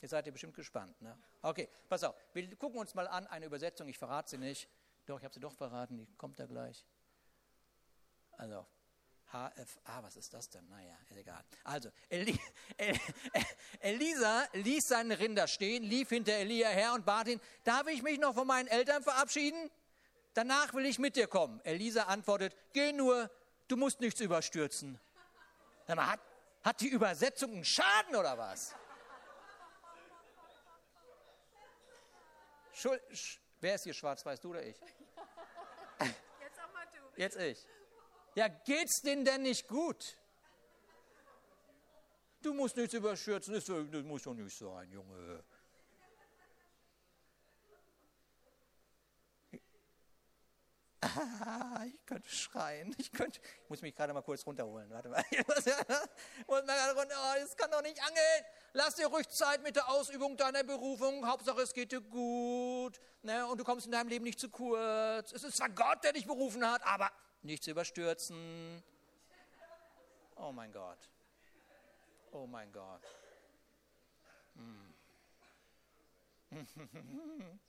[0.00, 1.00] Jetzt seid ihr bestimmt gespannt.
[1.02, 1.16] Ne?
[1.42, 2.14] Okay, pass auf.
[2.32, 3.88] Wir gucken uns mal an eine Übersetzung.
[3.88, 4.68] Ich verrate sie nicht.
[5.06, 5.98] Doch, ich habe sie doch verraten.
[5.98, 6.86] Die kommt da gleich.
[8.32, 8.66] Also
[9.30, 10.66] HFA, was ist das denn?
[10.68, 11.44] Naja, ist egal.
[11.62, 12.38] Also, Eli,
[13.80, 18.18] Elisa ließ seine Rinder stehen, lief hinter Elia her und bat ihn, darf ich mich
[18.18, 19.70] noch von meinen Eltern verabschieden?
[20.34, 21.60] Danach will ich mit dir kommen.
[21.64, 23.30] Elisa antwortet, geh nur,
[23.70, 24.98] du musst nichts überstürzen.
[25.86, 26.20] Mal, hat,
[26.62, 28.74] hat die Übersetzung einen Schaden oder was?
[32.72, 33.02] Schuld,
[33.60, 34.76] wer ist hier schwarz-weiß, du oder ich?
[34.80, 37.20] Jetzt auch mal du.
[37.20, 37.66] Jetzt ich.
[38.34, 40.16] Ja, geht's denen denn nicht gut?
[42.42, 43.68] Du musst nichts überschürzen, das
[44.04, 45.44] muss doch nicht sein, Junge.
[51.86, 52.94] ich könnte schreien.
[52.98, 54.90] Ich, könnte, ich muss mich gerade mal kurz runterholen.
[54.90, 55.22] Warte mal.
[55.30, 55.66] Ich muss,
[56.46, 57.14] runter.
[57.16, 58.44] Oh, das kann doch nicht angehen.
[58.72, 61.26] Lass dir ruhig Zeit mit der Ausübung deiner Berufung.
[61.26, 63.00] Hauptsache, es geht dir gut.
[63.22, 63.46] Ne?
[63.46, 65.32] Und du kommst in deinem Leben nicht zu kurz.
[65.32, 67.10] Es ist zwar Gott, der dich berufen hat, aber
[67.42, 68.82] nichts überstürzen.
[70.36, 70.98] Oh mein Gott.
[72.32, 73.02] Oh mein Gott.
[74.54, 74.94] Hm.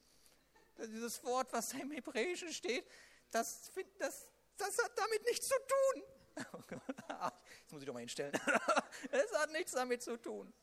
[0.88, 2.86] Dieses Wort, was im Hebräischen steht,
[3.32, 6.04] das, das, das hat damit nichts zu tun.
[7.62, 8.34] Jetzt muss ich doch mal hinstellen.
[9.12, 10.54] Es hat nichts damit zu tun.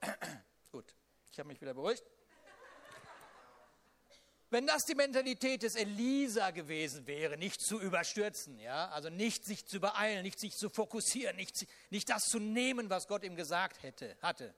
[0.72, 0.94] Gut,
[1.30, 2.04] ich habe mich wieder beruhigt.
[4.50, 9.66] Wenn das die Mentalität des Elisa gewesen wäre, nicht zu überstürzen, ja, also nicht sich
[9.66, 13.82] zu beeilen, nicht sich zu fokussieren, nicht, nicht das zu nehmen, was Gott ihm gesagt
[13.82, 14.54] hätte, hatte.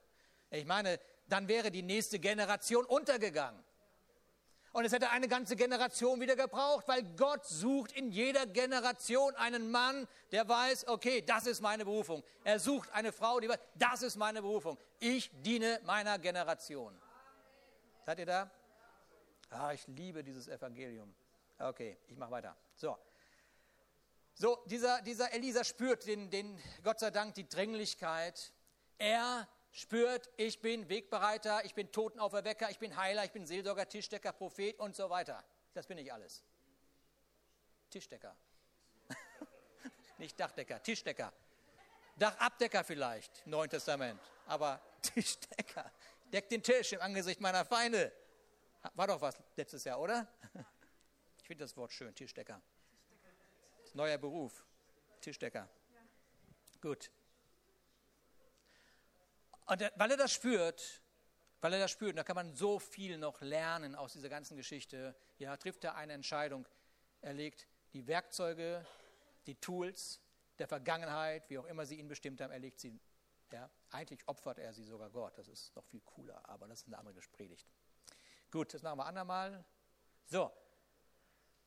[0.51, 3.65] Ich meine, dann wäre die nächste Generation untergegangen.
[4.77, 9.71] Und es hätte eine ganze Generation wieder gebraucht, weil Gott sucht in jeder Generation einen
[9.71, 12.23] Mann, der weiß, okay, das ist meine Berufung.
[12.45, 14.77] Er sucht eine Frau, die weiß, das ist meine Berufung.
[14.99, 16.95] Ich diene meiner Generation.
[18.05, 18.51] Seid ihr da?
[19.49, 21.15] Ah, ich liebe dieses Evangelium.
[21.59, 22.55] Okay, ich mache weiter.
[22.75, 22.99] So.
[24.35, 28.53] So, dieser, dieser Elisa spürt den, den, Gott sei Dank, die Dringlichkeit.
[28.99, 34.33] Er spürt, ich bin Wegbereiter, ich bin Totenauferwecker, ich bin Heiler, ich bin Seelsorger, Tischdecker,
[34.33, 35.45] Prophet und so weiter.
[35.75, 36.43] Das bin ich alles.
[37.91, 38.35] Tischdecker.
[40.19, 41.31] Nicht Dachdecker, Tischdecker.
[42.17, 44.19] Dachabdecker vielleicht, Neuen Testament.
[44.47, 45.93] Aber Tischdecker.
[46.33, 48.11] Deck den Tisch im Angesicht meiner Feinde.
[48.95, 50.27] War doch was letztes Jahr, oder?
[51.39, 52.61] Ich finde das Wort schön, Tischdecker.
[53.95, 54.65] Neuer Beruf,
[55.21, 55.69] Tischdecker.
[56.81, 57.09] Gut.
[59.67, 61.03] Und weil er das spürt,
[61.61, 65.17] weil er das spürt, da kann man so viel noch lernen aus dieser ganzen Geschichte.
[65.39, 66.67] Ja, trifft er eine Entscheidung.
[67.21, 68.87] Er legt die Werkzeuge,
[69.47, 70.21] die Tools
[70.59, 72.99] der Vergangenheit, wie auch immer sie ihn bestimmt haben, er legt sie.
[73.53, 75.39] Ja, eigentlich opfert er sie sogar Gott.
[75.39, 77.67] Das ist noch viel cooler, aber das ist eine andere Predigt.
[78.51, 79.65] Gut, das machen wir andermal.
[80.25, 80.51] So.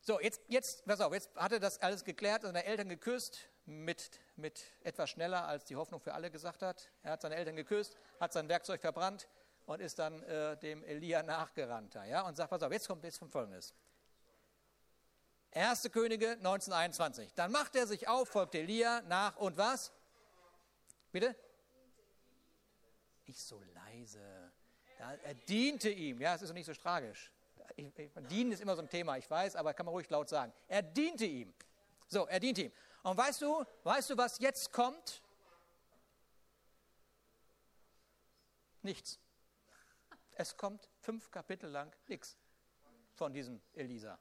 [0.01, 4.19] So, jetzt, jetzt, pass auf, jetzt hat er das alles geklärt, seine Eltern geküsst, mit,
[4.35, 6.89] mit etwas schneller, als die Hoffnung für alle gesagt hat.
[7.03, 9.27] Er hat seine Eltern geküsst, hat sein Werkzeug verbrannt
[9.65, 11.93] und ist dann äh, dem Elia nachgerannt.
[11.93, 13.73] Ja, und sagt, pass auf, jetzt kommt jetzt von Folgendes.
[15.51, 17.33] Erste Könige 1921.
[17.33, 19.91] Dann macht er sich auf, folgt Elia nach und was?
[21.11, 21.35] Bitte?
[23.25, 24.51] Nicht so leise.
[24.97, 26.19] Er diente ihm.
[26.19, 27.31] Ja, es ist doch nicht so tragisch.
[27.75, 27.91] Ich,
[28.29, 30.53] dienen ist immer so ein Thema, ich weiß, aber kann man ruhig laut sagen.
[30.67, 31.53] Er diente ihm.
[32.07, 32.71] So, er diente ihm.
[33.03, 35.21] Und weißt du, weißt du, was jetzt kommt?
[38.81, 39.19] Nichts.
[40.33, 42.37] Es kommt fünf Kapitel lang nichts
[43.13, 44.17] von diesem Elisa.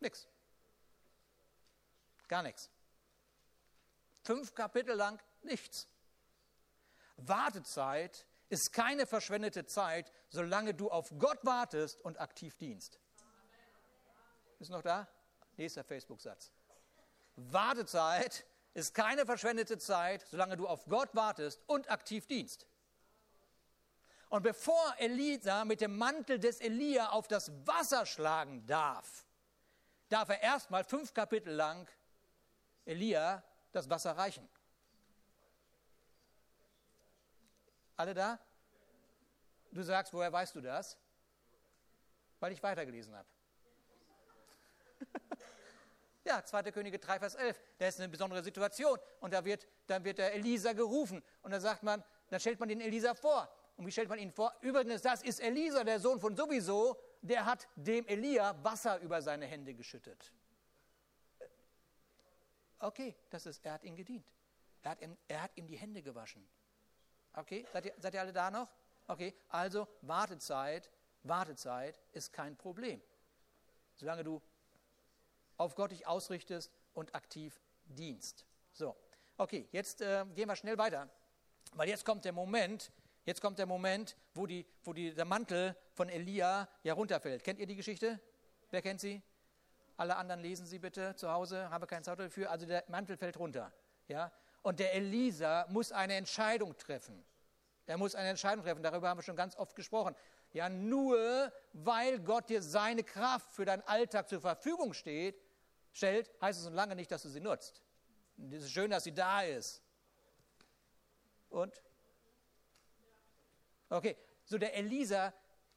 [0.00, 0.28] Nichts.
[2.28, 2.70] Gar nichts.
[4.22, 5.88] Fünf Kapitel lang nichts.
[7.16, 13.00] Wartezeit ist keine verschwendete Zeit, solange du auf Gott wartest und aktiv dienst.
[14.58, 15.08] Ist noch da?
[15.56, 16.52] Nächster Facebook-Satz.
[17.36, 22.66] Wartezeit ist keine verschwendete Zeit, solange du auf Gott wartest und aktiv dienst.
[24.28, 29.24] Und bevor Elisa mit dem Mantel des Elia auf das Wasser schlagen darf,
[30.08, 31.88] darf er erstmal fünf Kapitel lang
[32.84, 34.48] Elia das Wasser reichen.
[37.96, 38.38] Alle da?
[39.72, 40.98] Du sagst, woher weißt du das?
[42.40, 43.28] Weil ich weitergelesen habe.
[46.24, 46.62] ja, 2.
[46.72, 47.60] Könige 3, Vers 11.
[47.78, 48.98] Da ist eine besondere Situation.
[49.20, 51.22] Und da wird, dann wird der Elisa gerufen.
[51.42, 53.50] Und dann sagt man, dann stellt man den Elisa vor.
[53.76, 54.54] Und wie stellt man ihn vor?
[54.60, 56.98] Übrigens, das ist Elisa, der Sohn von sowieso.
[57.22, 60.32] Der hat dem Elia Wasser über seine Hände geschüttet.
[62.78, 64.30] Okay, das ist, er hat ihn gedient.
[64.82, 66.46] Er hat ihm, er hat ihm die Hände gewaschen.
[67.36, 68.72] Okay, seid ihr, seid ihr alle da noch?
[69.06, 70.90] Okay, also Wartezeit,
[71.22, 73.00] Wartezeit ist kein Problem.
[73.94, 74.42] Solange du
[75.58, 78.46] auf Gott dich ausrichtest und aktiv dienst.
[78.72, 78.96] So,
[79.36, 81.10] okay, jetzt äh, gehen wir schnell weiter,
[81.74, 82.90] weil jetzt kommt der Moment,
[83.26, 87.44] jetzt kommt der Moment, wo, die, wo die, der Mantel von Elia ja runterfällt.
[87.44, 88.18] Kennt ihr die Geschichte?
[88.70, 89.22] Wer kennt sie?
[89.98, 92.50] Alle anderen lesen sie bitte zu Hause, habe keine Zeit dafür.
[92.50, 93.72] Also der Mantel fällt runter.
[94.08, 94.32] Ja?
[94.66, 97.24] Und der Elisa muss eine Entscheidung treffen.
[97.86, 98.82] Er muss eine Entscheidung treffen.
[98.82, 100.16] Darüber haben wir schon ganz oft gesprochen.
[100.52, 105.40] Ja, nur weil Gott dir seine Kraft für deinen Alltag zur Verfügung steht,
[105.92, 107.80] stellt, heißt es noch lange nicht, dass du sie nutzt.
[108.50, 109.84] Es ist schön, dass sie da ist.
[111.48, 111.80] Und?
[113.88, 115.32] Okay, so der Elisa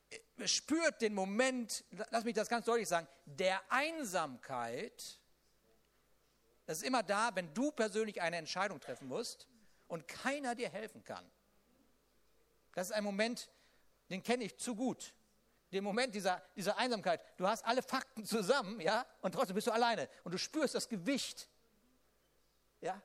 [0.10, 5.19] äh, spürt den Moment, lass mich das ganz deutlich sagen, der Einsamkeit
[6.69, 9.47] das ist immer da, wenn du persönlich eine Entscheidung treffen musst
[9.88, 11.27] und keiner dir helfen kann.
[12.75, 13.49] Das ist ein Moment,
[14.12, 15.15] den kenne ich zu gut.
[15.71, 17.23] Den Moment dieser, dieser Einsamkeit.
[17.38, 20.08] Du hast alle Fakten zusammen, ja, und trotzdem bist du alleine.
[20.23, 21.49] Und du spürst das Gewicht.
[22.82, 23.01] Ja?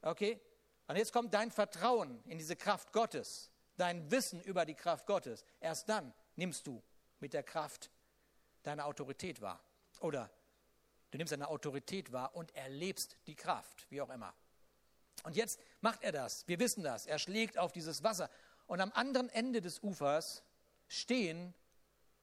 [0.00, 0.40] Okay?
[0.86, 5.44] Und jetzt kommt dein Vertrauen in diese Kraft Gottes, dein Wissen über die Kraft Gottes.
[5.60, 6.82] Erst dann nimmst du
[7.20, 7.90] mit der Kraft
[8.62, 9.62] deine Autorität wahr.
[10.00, 10.30] Oder
[11.10, 14.34] Du nimmst seine Autorität wahr und erlebst die Kraft, wie auch immer.
[15.24, 16.46] Und jetzt macht er das.
[16.46, 17.06] Wir wissen das.
[17.06, 18.30] Er schlägt auf dieses Wasser.
[18.66, 20.42] Und am anderen Ende des Ufers
[20.86, 21.54] stehen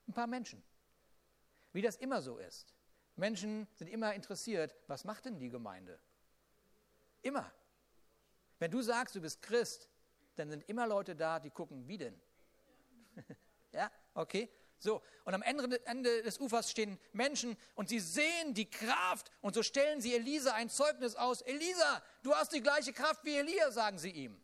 [0.08, 0.64] ein paar Menschen.
[1.74, 2.76] Wie das immer so ist.
[3.16, 6.00] Menschen sind immer interessiert, was macht denn die Gemeinde?
[7.22, 7.52] Immer.
[8.60, 9.90] Wenn du sagst, du bist Christ,
[10.36, 12.20] dann sind immer Leute da, die gucken, wie denn?
[13.72, 14.50] ja, okay.
[14.80, 19.56] So, und am Ende, Ende des Ufers stehen Menschen und sie sehen die Kraft und
[19.56, 21.42] so stellen sie Elisa ein Zeugnis aus.
[21.42, 24.40] Elisa, du hast die gleiche Kraft wie Elia, sagen sie ihm.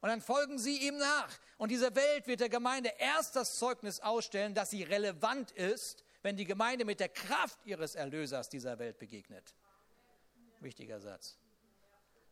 [0.00, 1.36] Und dann folgen sie ihm nach.
[1.56, 6.36] Und diese Welt wird der Gemeinde erst das Zeugnis ausstellen, dass sie relevant ist, wenn
[6.36, 9.54] die Gemeinde mit der Kraft ihres Erlösers dieser Welt begegnet.
[10.60, 11.38] Wichtiger Satz.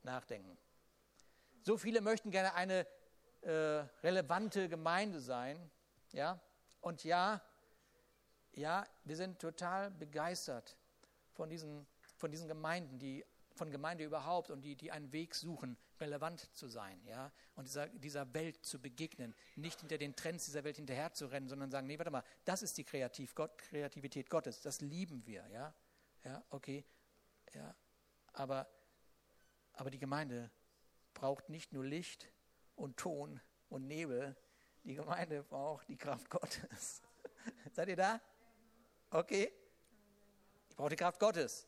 [0.03, 0.59] Nachdenken.
[1.62, 2.86] So viele möchten gerne eine
[3.40, 3.51] äh,
[4.03, 5.70] relevante Gemeinde sein.
[6.15, 6.41] Ja?
[6.81, 7.43] Und ja,
[8.53, 10.79] ja, wir sind total begeistert
[11.33, 11.87] von diesen,
[12.17, 16.67] von diesen Gemeinden, die von Gemeinde überhaupt und die, die einen Weg suchen, relevant zu
[16.67, 21.12] sein, ja, und dieser, dieser Welt zu begegnen, nicht hinter den Trends dieser Welt hinterher
[21.12, 24.81] zu rennen, sondern sagen, nee, warte mal, das ist die Kreativ Gott, Kreativität Gottes, das
[24.81, 25.73] lieben wir, ja,
[26.25, 26.85] ja, okay,
[27.55, 27.77] ja,
[28.33, 28.69] aber,
[29.73, 30.51] aber die Gemeinde
[31.15, 32.29] braucht nicht nur Licht
[32.75, 34.37] und Ton und Nebel,
[34.85, 37.03] die Gemeinde braucht die Kraft Gottes.
[37.72, 38.20] Seid ihr da?
[39.11, 39.53] Okay?
[40.68, 41.66] Ich brauche die Kraft Gottes.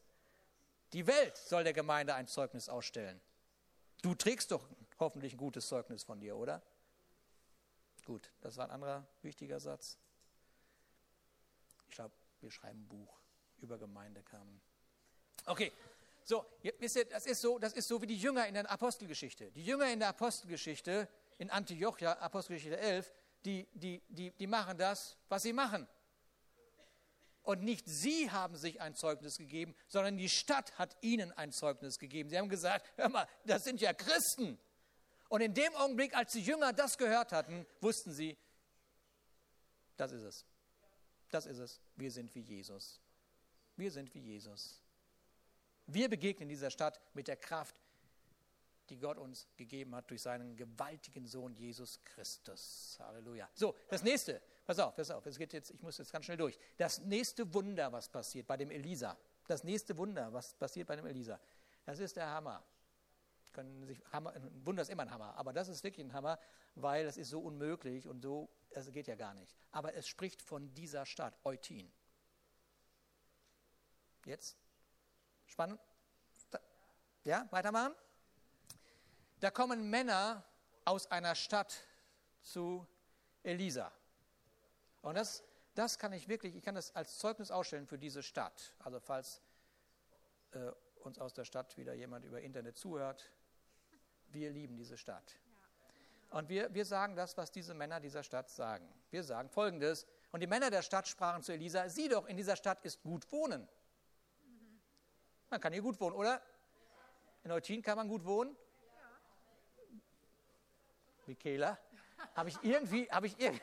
[0.92, 3.20] Die Welt soll der Gemeinde ein Zeugnis ausstellen.
[4.02, 6.62] Du trägst doch hoffentlich ein gutes Zeugnis von dir, oder?
[8.04, 9.98] Gut, das war ein anderer wichtiger Satz.
[11.88, 13.18] Ich glaube, wir schreiben ein Buch
[13.58, 14.60] über Gemeindekamen.
[15.46, 15.72] Okay,
[16.24, 16.44] so,
[16.78, 19.50] wisst ihr, das ist so, das ist so wie die Jünger in der Apostelgeschichte.
[19.52, 21.08] Die Jünger in der Apostelgeschichte,
[21.38, 23.12] in Antiochia, Apostelgeschichte 11,
[23.44, 25.86] die, die, die, die machen das, was sie machen.
[27.42, 31.98] Und nicht sie haben sich ein Zeugnis gegeben, sondern die Stadt hat ihnen ein Zeugnis
[31.98, 32.28] gegeben.
[32.28, 34.58] Sie haben gesagt, hör mal, das sind ja Christen.
[35.28, 38.36] Und in dem Augenblick, als die Jünger das gehört hatten, wussten sie,
[39.96, 40.44] das ist es.
[41.30, 41.80] Das ist es.
[41.94, 43.00] Wir sind wie Jesus.
[43.76, 44.82] Wir sind wie Jesus.
[45.86, 47.76] Wir begegnen dieser Stadt mit der Kraft,
[48.90, 52.96] die Gott uns gegeben hat durch seinen gewaltigen Sohn Jesus Christus.
[53.00, 53.48] Halleluja.
[53.54, 54.40] So, das nächste.
[54.64, 56.58] Pass auf, pass auf, es geht jetzt, ich muss jetzt ganz schnell durch.
[56.76, 59.16] Das nächste Wunder, was passiert bei dem Elisa,
[59.46, 61.38] das nächste Wunder, was passiert bei dem Elisa,
[61.84, 62.64] das ist der Hammer.
[63.52, 66.38] Können sich, Hammer ein Wunder ist immer ein Hammer, aber das ist wirklich ein Hammer,
[66.74, 69.56] weil das ist so unmöglich und so, das geht ja gar nicht.
[69.70, 71.90] Aber es spricht von dieser Stadt, Eutin.
[74.24, 74.58] Jetzt?
[75.46, 75.80] Spannend?
[77.26, 77.94] Ja, weitermachen?
[79.40, 80.44] Da kommen Männer
[80.84, 81.76] aus einer Stadt
[82.40, 82.86] zu
[83.42, 83.92] Elisa.
[85.02, 88.74] Und das, das kann ich wirklich, ich kann das als Zeugnis ausstellen für diese Stadt.
[88.78, 89.42] Also falls
[90.52, 90.70] äh,
[91.00, 93.30] uns aus der Stadt wieder jemand über Internet zuhört,
[94.28, 95.38] wir lieben diese Stadt.
[96.30, 98.88] Und wir, wir sagen das, was diese Männer dieser Stadt sagen.
[99.10, 102.56] Wir sagen folgendes, und die Männer der Stadt sprachen zu Elisa, sieh doch, in dieser
[102.56, 103.68] Stadt ist gut wohnen.
[105.50, 106.42] Man kann hier gut wohnen, oder?
[107.44, 108.56] In Eutin kann man gut wohnen?
[111.26, 111.78] Michaela?
[112.34, 113.62] Habe ich irgendwie, habe ich irgendwie,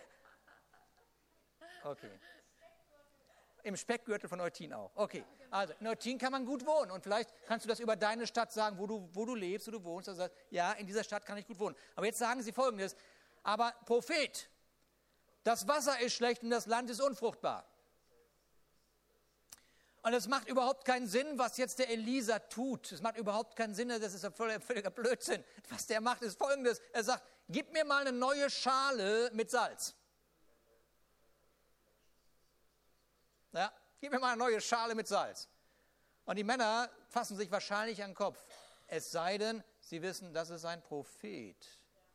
[1.84, 2.12] Okay.
[3.64, 4.92] Im Speckgürtel von Eutin auch.
[4.96, 5.24] Okay.
[5.50, 6.92] Also, in Eutin kann man gut wohnen.
[6.92, 9.72] Und vielleicht kannst du das über deine Stadt sagen, wo du, wo du lebst, wo
[9.72, 10.10] du wohnst.
[10.10, 11.76] Also ja, in dieser Stadt kann ich gut wohnen.
[11.96, 12.96] Aber jetzt sagen sie folgendes.
[13.44, 14.50] Aber Prophet,
[15.44, 17.66] das Wasser ist schlecht und das Land ist unfruchtbar.
[20.02, 22.92] Und es macht überhaupt keinen Sinn, was jetzt der Elisa tut.
[22.92, 25.44] Es macht überhaupt keinen Sinn, das ist ein völliger Blödsinn.
[25.70, 26.82] Was der macht, ist folgendes.
[26.92, 27.24] Er sagt,
[27.54, 29.96] gib mir mal eine neue Schale mit Salz.
[33.54, 35.48] Ja, gib mir mal eine neue Schale mit Salz.
[36.26, 38.44] Und die Männer fassen sich wahrscheinlich an den Kopf.
[38.88, 41.56] Es sei denn, sie wissen, das ist ein Prophet.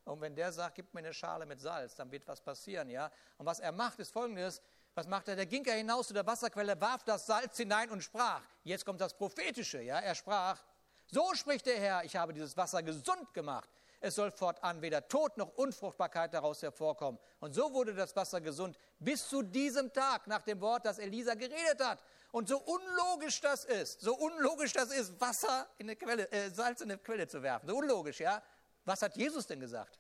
[0.05, 3.11] Und wenn der sagt, gib mir eine Schale mit Salz, dann wird was passieren, ja.
[3.37, 4.61] Und was er macht, ist folgendes.
[4.95, 5.37] Was macht er?
[5.37, 8.43] Der ging er hinaus zu der Wasserquelle, warf das Salz hinein und sprach.
[8.65, 10.01] Jetzt kommt das Prophetische, ja.
[10.01, 10.61] Er sprach,
[11.07, 13.69] so spricht der Herr, ich habe dieses Wasser gesund gemacht.
[14.01, 17.21] Es soll fortan weder Tod noch Unfruchtbarkeit daraus hervorkommen.
[17.41, 21.35] Und so wurde das Wasser gesund bis zu diesem Tag nach dem Wort, das Elisa
[21.35, 22.03] geredet hat.
[22.31, 26.81] Und so unlogisch das ist, so unlogisch das ist, Wasser in eine Quelle, äh, Salz
[26.81, 27.69] in eine Quelle zu werfen.
[27.69, 28.41] So unlogisch, ja?
[28.85, 29.99] Was hat Jesus denn gesagt?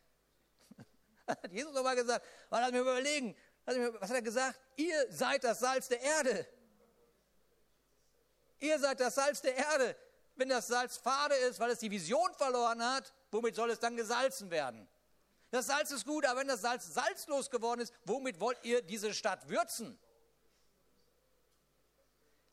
[1.27, 2.25] Hat Jesus nochmal gesagt?
[2.51, 3.37] Lass mich überlegen.
[3.67, 4.59] Was hat er gesagt?
[4.77, 6.47] Ihr seid das Salz der Erde.
[8.61, 9.97] Ihr seid das Salz der Erde.
[10.37, 13.97] Wenn das Salz fade ist, weil es die Vision verloren hat, womit soll es dann
[13.97, 14.89] gesalzen werden?
[15.51, 19.15] Das Salz ist gut, aber wenn das Salz salzlos geworden ist, womit wollt ihr diese
[19.15, 19.99] Stadt würzen?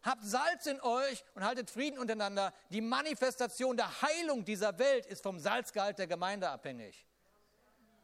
[0.02, 2.54] Habt Salz in euch und haltet Frieden untereinander.
[2.70, 7.06] Die Manifestation der Heilung dieser Welt ist vom Salzgehalt der Gemeinde abhängig.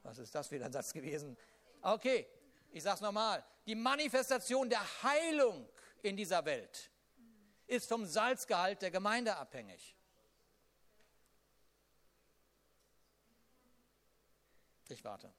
[0.04, 1.38] Was ist das für ein Satz gewesen?
[1.82, 2.28] Okay,
[2.72, 3.44] ich sage es nochmal.
[3.68, 5.70] Die Manifestation der Heilung
[6.02, 6.90] in dieser Welt
[7.68, 9.96] ist vom Salzgehalt der Gemeinde abhängig.
[14.92, 15.34] Ich warte.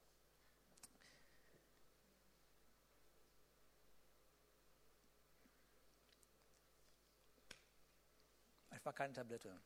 [8.71, 9.61] Es war keine Tablette.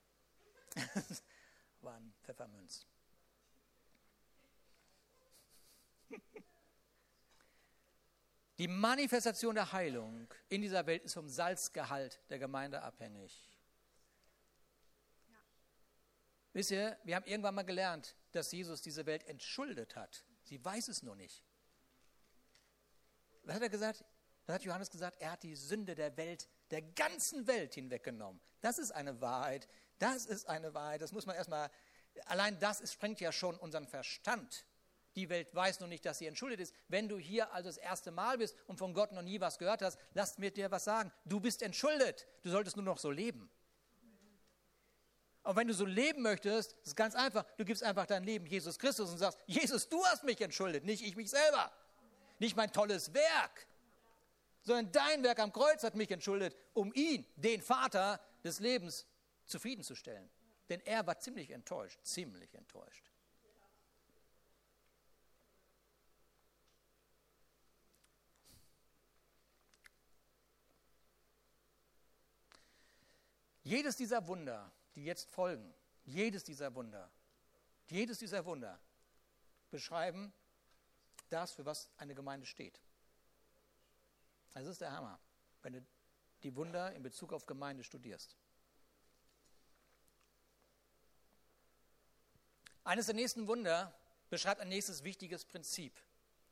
[1.82, 2.84] war ein Pfeffermünz.
[8.59, 13.57] Die Manifestation der Heilung in dieser Welt ist vom Salzgehalt der Gemeinde abhängig.
[15.28, 15.37] Ja.
[16.57, 20.25] Wisst ihr, wir haben irgendwann mal gelernt, dass Jesus diese Welt entschuldet hat.
[20.45, 21.45] Sie weiß es nur nicht.
[23.43, 24.07] Was hat er gesagt?
[24.47, 25.21] Was hat Johannes gesagt?
[25.21, 28.41] Er hat die Sünde der Welt, der ganzen Welt hinweggenommen.
[28.63, 29.69] Das ist eine Wahrheit.
[29.99, 31.03] Das ist eine Wahrheit.
[31.03, 31.71] Das muss man erstmal,
[32.25, 34.65] allein das sprengt ja schon unseren Verstand.
[35.15, 36.75] Die Welt weiß noch nicht, dass sie entschuldet ist.
[36.89, 39.83] Wenn du hier also das erste Mal bist und von Gott noch nie was gehört
[39.83, 41.13] hast, lass mir dir was sagen.
[41.27, 42.27] Du bist entschuldet.
[42.41, 43.51] Du solltest nur noch so leben.
[45.47, 47.45] Und wenn du so leben möchtest, ist es ganz einfach.
[47.57, 51.05] Du gibst einfach dein Leben Jesus Christus und sagst, Jesus, du hast mich entschuldet, nicht
[51.05, 51.71] ich mich selber.
[52.41, 53.69] Nicht mein tolles Werk,
[54.63, 59.07] sondern dein Werk am Kreuz hat mich entschuldet, um ihn, den Vater des Lebens,
[59.47, 60.29] zufriedenzustellen.
[60.69, 63.05] Denn er war ziemlich enttäuscht, ziemlich enttäuscht.
[73.63, 75.73] Jedes dieser Wunder, die jetzt folgen,
[76.05, 77.11] jedes dieser Wunder,
[77.87, 78.81] jedes dieser Wunder
[79.71, 80.33] beschreiben
[81.29, 82.81] das, für was eine Gemeinde steht.
[84.53, 85.21] Das ist der Hammer,
[85.63, 85.87] wenn du
[86.43, 88.37] die Wunder in Bezug auf Gemeinde studierst.
[92.85, 93.95] Eines der nächsten Wunder
[94.31, 96.01] beschreibt ein nächstes wichtiges Prinzip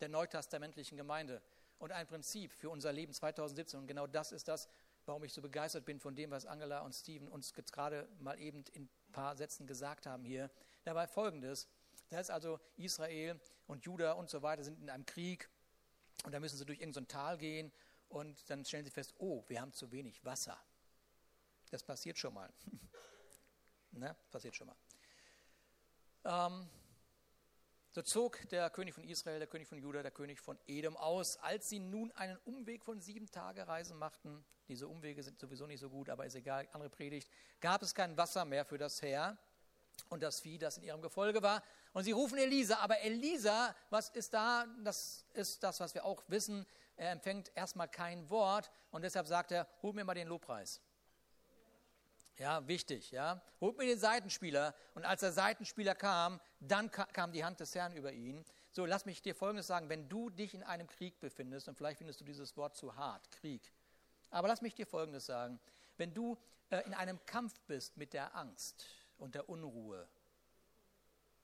[0.01, 1.41] der neutestamentlichen Gemeinde
[1.79, 3.81] und ein Prinzip für unser Leben 2017.
[3.81, 4.69] Und genau das ist das,
[5.07, 8.65] warum ich so begeistert bin von dem, was Angela und Steven uns gerade mal eben
[8.73, 10.51] in ein paar Sätzen gesagt haben hier.
[10.85, 11.69] Dabei folgendes:
[12.11, 15.49] Da ist also Israel und Juda und so weiter sind in einem Krieg
[16.25, 17.73] und da müssen sie durch irgendein so Tal gehen
[18.09, 20.59] und dann stellen sie fest: Oh, wir haben zu wenig Wasser.
[21.71, 22.53] Das passiert schon mal.
[23.93, 24.17] ne?
[24.31, 24.77] Passiert schon mal.
[26.25, 26.69] Ähm,
[27.95, 31.37] so zog der König von Israel, der König von Juda, der König von Edom aus.
[31.37, 35.79] Als sie nun einen Umweg von sieben Tage Reisen machten, diese Umwege sind sowieso nicht
[35.79, 37.31] so gut, aber ist egal, andere Predigt,
[37.61, 39.39] gab es kein Wasser mehr für das Heer
[40.09, 41.63] und das Vieh, das in ihrem Gefolge war.
[41.93, 44.67] Und sie rufen Elisa, aber Elisa, was ist da?
[44.83, 46.67] Das ist das, was wir auch wissen.
[46.97, 50.81] Er empfängt erstmal kein Wort und deshalb sagt er, hol mir mal den Lobpreis.
[52.37, 53.41] Ja, wichtig, ja.
[53.61, 54.74] Holt mir den Seitenspieler.
[54.95, 58.45] Und als der Seitenspieler kam, dann kam die Hand des Herrn über ihn.
[58.72, 59.89] So, lass mich dir Folgendes sagen.
[59.89, 63.30] Wenn du dich in einem Krieg befindest, und vielleicht findest du dieses Wort zu hart,
[63.30, 63.72] Krieg.
[64.30, 65.61] Aber lass mich dir Folgendes sagen.
[65.97, 66.37] Wenn du
[66.70, 68.85] äh, in einem Kampf bist mit der Angst
[69.16, 70.09] und der Unruhe,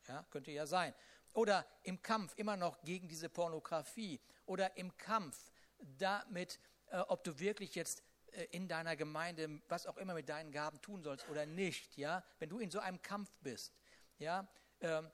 [0.09, 0.93] ja, könnte ja sein.
[1.33, 4.21] Oder im Kampf immer noch gegen diese Pornografie.
[4.47, 6.59] Oder im Kampf damit,
[6.91, 8.03] äh, ob du wirklich jetzt
[8.51, 12.49] in deiner Gemeinde, was auch immer mit deinen Gaben tun sollst oder nicht, ja, wenn
[12.49, 13.73] du in so einem Kampf bist,
[14.19, 14.47] ja,
[14.81, 15.11] ähm,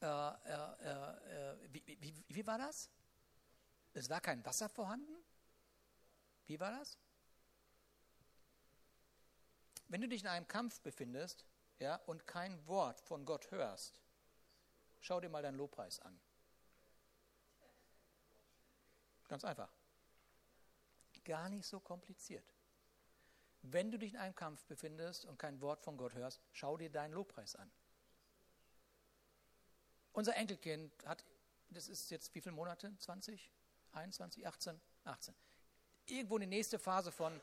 [0.00, 0.32] äh, äh,
[0.84, 2.90] äh, wie, wie, wie war das?
[3.94, 5.16] Es war kein Wasser vorhanden?
[6.46, 6.98] Wie war das?
[9.88, 11.46] Wenn du dich in einem Kampf befindest
[11.78, 14.00] ja, und kein Wort von Gott hörst,
[15.00, 16.20] schau dir mal deinen Lobpreis an.
[19.28, 19.70] Ganz einfach
[21.26, 22.54] gar nicht so kompliziert.
[23.60, 26.90] Wenn du dich in einem Kampf befindest und kein Wort von Gott hörst, schau dir
[26.90, 27.70] deinen Lobpreis an.
[30.12, 31.24] Unser Enkelkind hat,
[31.68, 32.96] das ist jetzt wie viele Monate?
[32.96, 33.52] 20,
[33.92, 35.34] 21, 18, 18.
[36.06, 37.38] Irgendwo die nächste Phase von,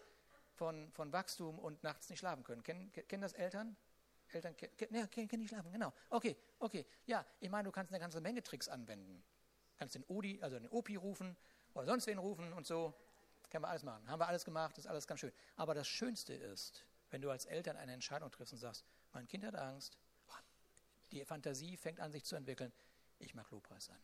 [0.56, 2.64] von, von Wachstum und nachts nicht schlafen können.
[2.64, 3.76] Kennen, kennen das Eltern?
[4.30, 5.94] Eltern kennen, ja, kennen nicht schlafen, genau.
[6.10, 6.86] Okay, okay.
[7.06, 9.24] Ja, ich meine, du kannst eine ganze Menge Tricks anwenden.
[9.74, 11.36] Du kannst den Odi, also den Opi rufen
[11.74, 12.94] oder sonst wen rufen und so.
[13.54, 14.10] Können wir alles machen.
[14.10, 15.32] Haben wir alles gemacht, ist alles ganz schön.
[15.58, 19.44] Aber das Schönste ist, wenn du als Eltern eine Entscheidung triffst und sagst, mein Kind
[19.44, 19.96] hat Angst,
[21.12, 22.74] die Fantasie fängt an sich zu entwickeln,
[23.20, 24.00] ich mag Lobpreis an.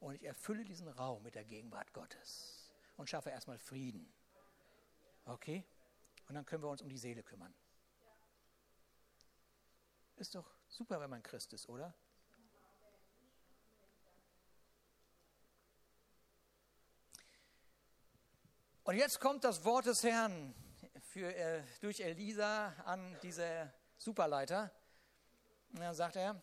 [0.00, 4.12] Und ich erfülle diesen Raum mit der Gegenwart Gottes und schaffe erstmal Frieden.
[5.24, 5.64] Okay?
[6.28, 7.54] Und dann können wir uns um die Seele kümmern.
[10.16, 11.94] Ist doch super, wenn man Christ ist, oder?
[18.86, 20.54] Und jetzt kommt das Wort des Herrn
[21.00, 24.70] für, äh, durch Elisa an diese Superleiter.
[25.72, 26.40] Und dann sagt er,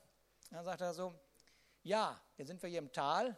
[0.51, 1.17] dann sagt er so,
[1.83, 3.37] ja, jetzt sind wir hier im Tal.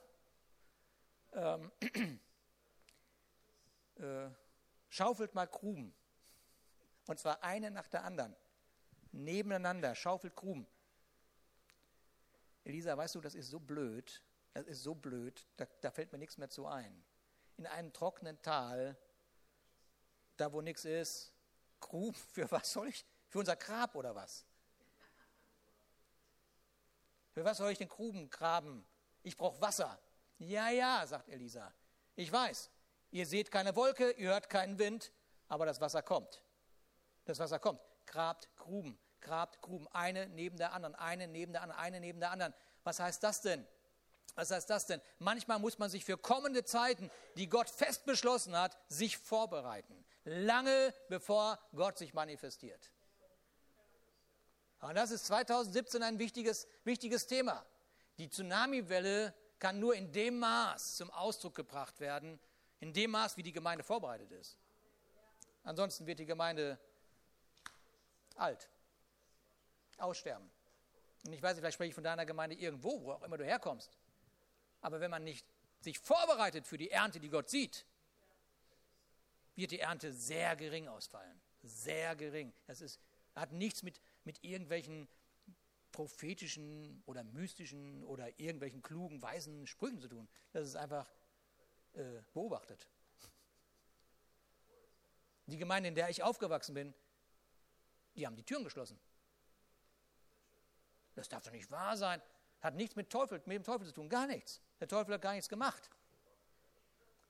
[1.34, 1.72] Ähm,
[3.98, 4.28] äh,
[4.90, 5.94] schaufelt mal Gruben.
[7.06, 8.36] Und zwar eine nach der anderen.
[9.12, 10.66] Nebeneinander, schaufelt Gruben.
[12.64, 16.18] Elisa, weißt du, das ist so blöd, das ist so blöd, da, da fällt mir
[16.18, 17.06] nichts mehr zu ein
[17.58, 18.98] in einem trockenen Tal,
[20.38, 21.34] da wo nichts ist,
[21.80, 23.06] Grub, für was soll ich?
[23.30, 24.46] Für unser Grab oder was?
[27.34, 28.86] Für was soll ich den Gruben graben?
[29.26, 30.00] ich brauche Wasser.
[30.38, 31.74] Ja, ja, sagt Elisa.
[32.16, 32.70] Ich weiß,
[33.12, 35.12] ihr seht keine Wolke, ihr hört keinen Wind,
[35.48, 36.44] aber das Wasser kommt.
[37.26, 37.82] Das Wasser kommt.
[38.06, 42.32] Grabt Gruben, grabt Gruben, eine neben der anderen, eine neben der anderen, eine neben der
[42.32, 42.54] anderen.
[42.84, 43.66] Was heißt das denn?
[44.34, 45.02] Was heißt das denn?
[45.20, 50.06] Manchmal muss man sich für kommende Zeiten, die Gott fest beschlossen hat, sich vorbereiten.
[50.26, 52.92] Lange bevor Gott sich manifestiert.
[54.82, 57.66] Und das ist 2017 ein wichtiges, wichtiges Thema.
[58.18, 62.40] Die Tsunamiwelle kann nur in dem Maß zum Ausdruck gebracht werden,
[62.80, 64.60] in dem Maß, wie die Gemeinde vorbereitet ist.
[65.64, 66.78] Ansonsten wird die Gemeinde
[68.36, 68.70] alt,
[69.98, 70.50] aussterben.
[71.26, 73.46] Und ich weiß nicht, vielleicht spreche ich von deiner Gemeinde irgendwo, wo auch immer du
[73.46, 73.98] herkommst.
[74.86, 75.48] Aber wenn man nicht
[75.80, 77.88] sich vorbereitet für die Ernte, die Gott sieht,
[79.56, 81.42] wird die Ernte sehr gering ausfallen.
[81.64, 82.54] Sehr gering.
[82.68, 83.00] Das ist,
[83.34, 85.08] hat nichts mit, mit irgendwelchen
[85.92, 90.30] prophetischen oder mystischen oder irgendwelchen klugen, weisen Sprüchen zu tun.
[90.54, 91.12] Das ist einfach
[91.94, 92.88] äh, beobachtet.
[95.48, 96.94] Die Gemeinde, in der ich aufgewachsen bin,
[98.16, 99.00] die haben die Türen geschlossen.
[101.16, 102.22] Das darf doch nicht wahr sein.
[102.66, 104.60] Hat nichts mit, Teufel, mit dem Teufel zu tun, gar nichts.
[104.80, 105.88] Der Teufel hat gar nichts gemacht.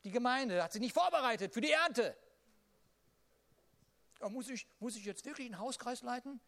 [0.06, 2.16] Die Gemeinde hat sich nicht vorbereitet für die Ernte.
[4.20, 6.40] Aber muss ich, muss ich jetzt wirklich einen Hauskreis leiten?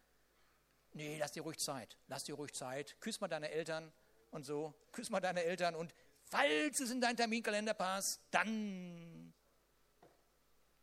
[0.93, 1.97] Nee, lass dir ruhig Zeit.
[2.07, 2.95] Lass dir ruhig Zeit.
[3.01, 3.91] Küss mal deine Eltern
[4.31, 4.73] und so.
[4.93, 9.33] Küss mal deine Eltern und falls es in deinen Terminkalender passt, dann.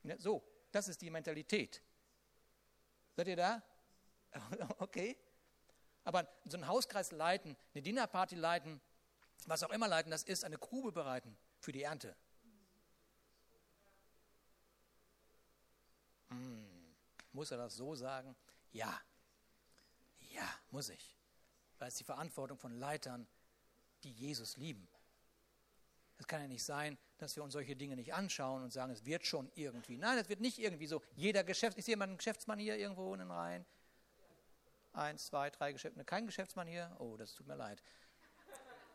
[0.03, 1.83] Ja, so, das ist die Mentalität.
[3.17, 3.63] Seid ihr da?
[4.77, 5.17] Okay.
[6.05, 8.81] Aber so einen Hauskreis leiten, eine Dinnerparty leiten,
[9.47, 12.15] was auch immer leiten, das ist eine Grube bereiten für die Ernte.
[16.29, 16.95] Hm,
[17.33, 18.37] muss er das so sagen?
[18.73, 19.01] Ja,
[20.33, 21.17] ja, muss ich.
[21.79, 23.27] Weil es die Verantwortung von Leitern,
[24.03, 24.89] die Jesus lieben.
[26.19, 29.05] Es kann ja nicht sein, dass wir uns solche Dinge nicht anschauen und sagen, es
[29.05, 29.97] wird schon irgendwie.
[29.97, 31.03] Nein, es wird nicht irgendwie so.
[31.15, 33.67] Jeder Geschäft, ich sehe mal einen Geschäftsmann hier irgendwo in den Reihen.
[34.95, 36.07] Eins, zwei, drei Geschäftsmann.
[36.07, 36.97] Kein Geschäftsmann hier?
[36.99, 37.82] Oh, das tut mir leid.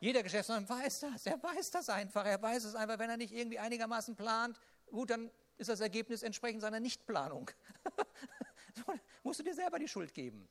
[0.00, 1.26] Jeder Geschäftsmann weiß das.
[1.26, 2.24] Er weiß das einfach.
[2.24, 4.58] Er weiß es einfach, wenn er nicht irgendwie einigermaßen plant.
[4.90, 7.50] Gut, dann ist das Ergebnis entsprechend seiner Nichtplanung.
[9.22, 10.48] musst du dir selber die Schuld geben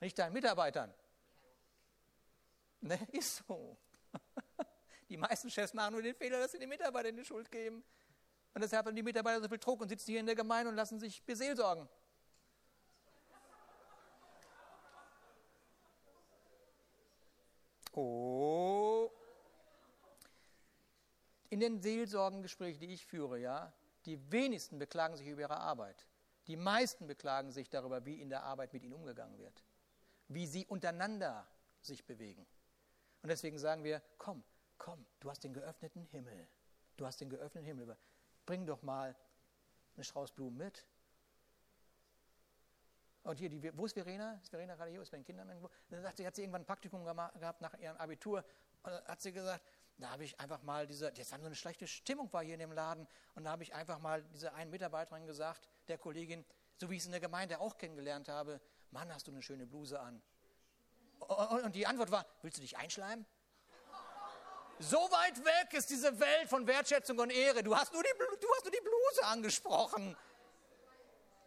[0.00, 0.92] nicht deinen Mitarbeitern.
[2.80, 3.76] Ne, ist so.
[5.08, 7.82] Die meisten Chefs machen nur den Fehler, dass sie den Mitarbeitern die Schuld geben.
[8.54, 10.76] Und deshalb haben die Mitarbeiter so viel Druck und sitzen hier in der Gemeinde und
[10.76, 11.88] lassen sich beseelsorgen.
[17.92, 19.10] Oh.
[21.48, 23.72] In den Seelsorgengesprächen, die ich führe, ja,
[24.06, 26.06] die wenigsten beklagen sich über ihre Arbeit.
[26.46, 29.62] Die meisten beklagen sich darüber, wie in der Arbeit mit ihnen umgegangen wird
[30.30, 31.46] wie sie untereinander
[31.82, 32.46] sich bewegen.
[33.22, 34.44] Und deswegen sagen wir, komm,
[34.78, 36.48] komm, du hast den geöffneten Himmel.
[36.96, 37.96] Du hast den geöffneten Himmel.
[38.46, 39.16] Bring doch mal
[39.96, 40.86] eine Strauß Blumen mit.
[43.30, 44.40] Und hier, die, wo ist Verena?
[44.42, 45.00] Ist Verena gerade hier?
[45.00, 45.70] Ist bei den Kindern irgendwo?
[45.88, 48.44] Dann sagt sie, hat sie irgendwann ein Praktikum gehabt nach ihrem Abitur.
[48.82, 49.64] Und dann hat sie gesagt,
[49.98, 52.60] da habe ich einfach mal diese, jetzt haben so eine schlechte Stimmung war hier in
[52.60, 53.06] dem Laden.
[53.36, 56.44] Und da habe ich einfach mal dieser einen Mitarbeiterin gesagt, der Kollegin,
[56.80, 58.60] so wie ich es in der Gemeinde auch kennengelernt habe,
[58.90, 60.20] Mann, hast du eine schöne Bluse an.
[61.62, 63.24] Und die Antwort war, willst du dich einschleimen?
[64.80, 67.62] So weit weg ist diese Welt von Wertschätzung und Ehre.
[67.62, 70.16] Du hast nur die, du hast nur die Bluse angesprochen.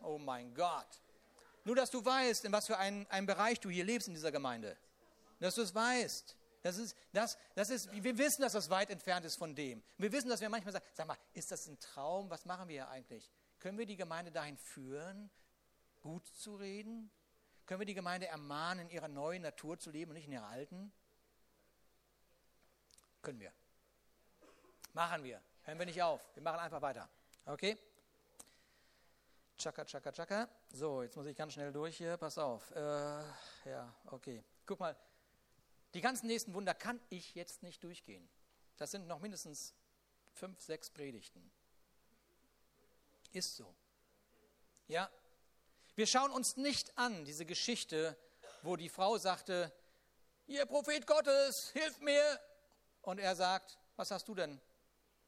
[0.01, 0.87] Oh mein Gott.
[1.65, 4.77] Nur, dass du weißt, in was für einem Bereich du hier lebst in dieser Gemeinde.
[5.39, 6.35] Dass du es weißt.
[6.61, 9.83] Das ist, das, das ist, wir wissen, dass das weit entfernt ist von dem.
[9.97, 12.29] Wir wissen, dass wir manchmal sagen, sag mal, ist das ein Traum?
[12.29, 13.29] Was machen wir hier eigentlich?
[13.59, 15.29] Können wir die Gemeinde dahin führen,
[16.01, 17.11] gut zu reden,
[17.65, 20.47] können wir die Gemeinde ermahnen, in ihrer neuen Natur zu leben und nicht in ihrer
[20.47, 20.91] alten?
[23.21, 23.53] Können wir.
[24.93, 25.41] Machen wir.
[25.63, 26.21] Hören wir nicht auf.
[26.35, 27.09] Wir machen einfach weiter.
[27.45, 27.77] Okay?
[29.57, 30.49] Chaka, chaka, chaka.
[30.71, 32.17] So, jetzt muss ich ganz schnell durch hier.
[32.17, 32.71] Pass auf.
[32.71, 34.43] Äh, ja, okay.
[34.65, 34.95] Guck mal.
[35.93, 38.27] Die ganzen nächsten Wunder kann ich jetzt nicht durchgehen.
[38.77, 39.73] Das sind noch mindestens
[40.33, 41.51] fünf, sechs Predigten.
[43.31, 43.73] Ist so.
[44.87, 45.09] Ja,
[45.95, 48.17] wir schauen uns nicht an, diese Geschichte,
[48.63, 49.71] wo die Frau sagte,
[50.47, 52.39] ihr Prophet Gottes, hilf mir.
[53.03, 54.59] Und er sagt, was hast du denn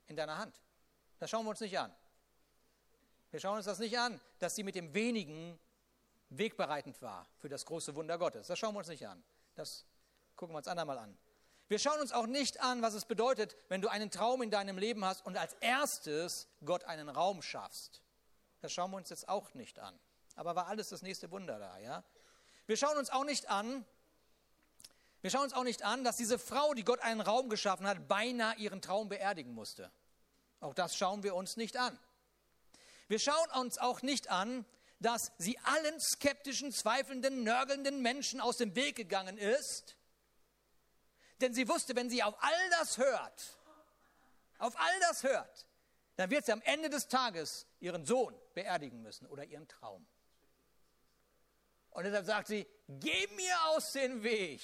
[0.08, 0.60] in deiner Hand?
[1.20, 1.96] Das schauen wir uns nicht an.
[3.36, 5.60] Wir schauen uns das nicht an, dass sie mit dem wenigen
[6.30, 8.48] wegbereitend war für das große Wunder Gottes.
[8.48, 9.22] Das schauen wir uns nicht an.
[9.56, 9.84] Das
[10.38, 11.18] gucken wir uns andermal an.
[11.68, 14.78] Wir schauen uns auch nicht an, was es bedeutet, wenn du einen Traum in deinem
[14.78, 18.02] Leben hast und als erstes Gott einen Raum schaffst.
[18.62, 20.00] Das schauen wir uns jetzt auch nicht an.
[20.38, 22.06] Aber war alles das nächste Wunder da, ja?
[22.68, 23.84] Wir schauen uns auch nicht an,
[25.20, 28.08] Wir schauen uns auch nicht an, dass diese Frau, die Gott einen Raum geschaffen hat,
[28.08, 29.92] beinahe ihren Traum beerdigen musste.
[30.62, 32.00] Auch das schauen wir uns nicht an.
[33.08, 34.66] Wir schauen uns auch nicht an,
[35.00, 39.98] dass sie allen skeptischen, zweifelnden, nörgelnden Menschen aus dem Weg gegangen ist.
[41.42, 43.60] Denn sie wusste, wenn sie auf all das hört,
[44.58, 45.68] auf all das hört,
[46.16, 50.08] dann wird sie am Ende des Tages ihren Sohn beerdigen müssen oder ihren Traum.
[51.92, 54.62] Und deshalb sagt sie, geh mir aus dem Weg.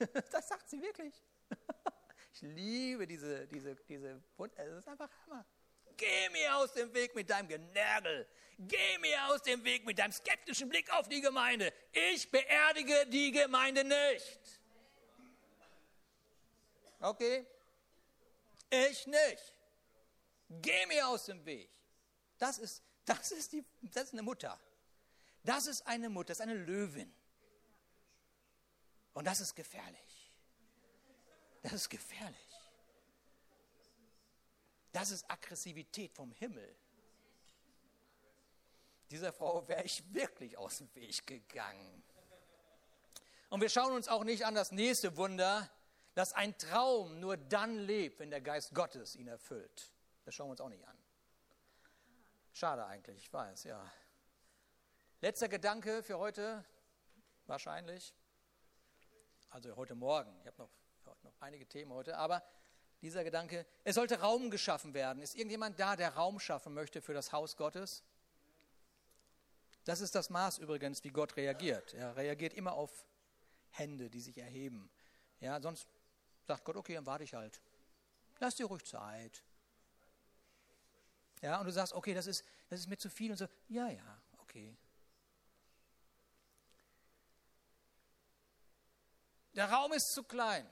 [0.30, 1.14] Das sagt sie wirklich.
[2.34, 4.22] Ich liebe diese, diese, diese,
[4.54, 5.44] es ist einfach Hammer.
[5.98, 8.26] Geh mir aus dem Weg mit deinem Genörgel.
[8.60, 11.72] Geh mir aus dem Weg mit deinem skeptischen Blick auf die Gemeinde.
[11.92, 14.40] Ich beerdige die Gemeinde nicht.
[17.00, 17.46] Okay?
[18.70, 19.54] Ich nicht.
[20.48, 21.68] Geh mir aus dem Weg.
[22.38, 24.58] Das ist, das ist, die, das ist eine Mutter.
[25.44, 27.12] Das ist eine Mutter, das ist eine Löwin.
[29.14, 30.32] Und das ist gefährlich.
[31.62, 32.47] Das ist gefährlich.
[34.92, 36.74] Das ist Aggressivität vom Himmel.
[39.10, 42.02] Dieser Frau wäre ich wirklich aus dem Weg gegangen.
[43.48, 45.70] Und wir schauen uns auch nicht an das nächste Wunder,
[46.14, 49.92] dass ein Traum nur dann lebt, wenn der Geist Gottes ihn erfüllt.
[50.24, 50.98] Das schauen wir uns auch nicht an.
[52.52, 53.90] Schade eigentlich, ich weiß, ja.
[55.20, 56.64] Letzter Gedanke für heute,
[57.46, 58.14] wahrscheinlich.
[59.50, 60.36] Also heute Morgen.
[60.40, 60.70] Ich habe noch,
[61.22, 62.42] noch einige Themen heute, aber
[63.02, 65.22] dieser Gedanke, es sollte Raum geschaffen werden.
[65.22, 68.02] Ist irgendjemand da, der Raum schaffen möchte für das Haus Gottes?
[69.84, 71.94] Das ist das Maß übrigens, wie Gott reagiert.
[71.94, 73.06] Er reagiert immer auf
[73.70, 74.90] Hände, die sich erheben.
[75.40, 75.88] Ja, sonst
[76.46, 77.60] sagt Gott, okay, dann warte ich halt.
[78.38, 79.42] Lass dir ruhig Zeit.
[81.40, 83.46] Ja, und du sagst, okay, das ist, das ist mir zu viel und so.
[83.68, 84.76] Ja, ja, okay.
[89.54, 90.68] Der Raum ist zu klein.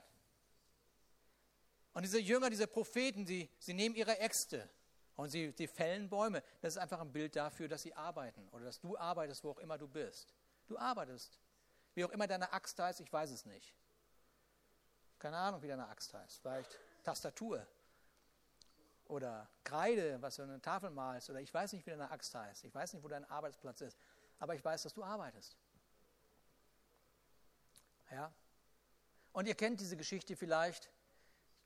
[1.97, 4.69] Und diese Jünger, diese Propheten, sie, sie nehmen ihre Äxte
[5.15, 6.43] und sie, sie fällen Bäume.
[6.61, 9.57] Das ist einfach ein Bild dafür, dass sie arbeiten oder dass du arbeitest, wo auch
[9.57, 10.31] immer du bist.
[10.67, 11.39] Du arbeitest.
[11.95, 13.73] Wie auch immer deine Axt heißt, ich weiß es nicht.
[15.17, 16.37] Keine Ahnung, wie deine Axt heißt.
[16.39, 17.65] Vielleicht Tastatur
[19.05, 22.35] oder Kreide, was du an eine Tafel malst, oder ich weiß nicht, wie deine Axt
[22.35, 22.63] heißt.
[22.63, 23.97] Ich weiß nicht, wo dein Arbeitsplatz ist.
[24.37, 25.57] Aber ich weiß, dass du arbeitest.
[28.11, 28.31] Ja?
[29.31, 30.91] Und ihr kennt diese Geschichte vielleicht.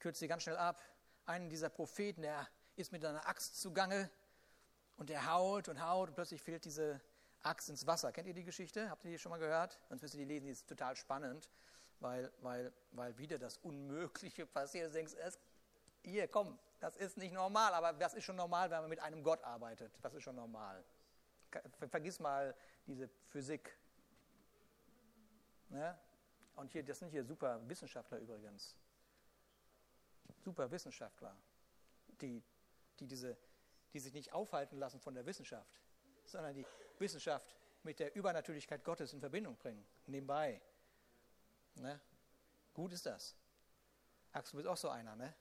[0.02, 0.82] Kürze sie ganz schnell ab.
[1.26, 4.10] Einen dieser Propheten, der ist mit einer Axt zugange
[4.98, 7.00] und der haut und haut und plötzlich fehlt diese
[7.44, 8.12] Axt ins Wasser.
[8.12, 8.90] Kennt ihr die Geschichte?
[8.90, 9.80] Habt ihr die schon mal gehört?
[9.90, 11.50] Sonst müsst ihr die lesen, die ist total spannend,
[12.00, 14.90] weil, weil, weil wieder das Unmögliche passiert.
[14.90, 15.40] Du denkst, es,
[16.04, 19.24] hier, komm, das ist nicht normal, aber das ist schon normal, wenn man mit einem
[19.24, 19.94] Gott arbeitet.
[20.02, 20.84] Das ist schon normal.
[21.90, 22.56] Vergiss mal
[22.88, 23.78] diese Physik.
[25.70, 25.98] Ne?
[26.56, 28.76] Und hier, das sind hier super Wissenschaftler übrigens.
[30.44, 31.36] Super Wissenschaftler,
[32.22, 32.44] die,
[33.00, 33.38] die, diese,
[33.94, 35.80] die sich nicht aufhalten lassen von der Wissenschaft,
[36.26, 36.66] sondern die
[37.00, 40.62] Wissenschaft mit der Übernatürlichkeit Gottes in Verbindung bringen, nebenbei.
[41.76, 42.00] Ne?
[42.74, 43.36] Gut ist das.
[44.32, 45.34] Axel, du bist auch so einer, ne?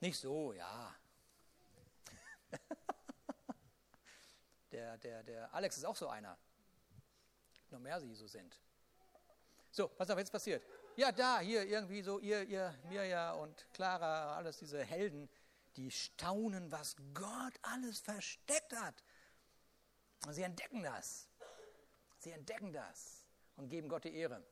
[0.00, 0.94] Nicht so, ja.
[4.70, 6.36] der, der, der Alex ist auch so einer.
[7.70, 8.60] Noch mehr sie so sind.
[9.70, 10.64] So, was ist jetzt passiert?
[10.96, 15.28] Ja, da, hier irgendwie so, ihr, ihr, Mirja und Clara, alles diese Helden,
[15.76, 19.04] die staunen, was Gott alles versteckt hat.
[20.26, 21.28] Und sie entdecken das.
[22.16, 23.26] Sie entdecken das
[23.56, 24.42] und geben Gott die Ehre.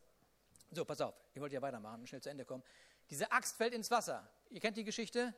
[0.71, 2.63] So, pass auf, ich wollte ja weitermachen und schnell zu Ende kommen.
[3.09, 4.29] Diese Axt fällt ins Wasser.
[4.51, 5.33] Ihr kennt die Geschichte?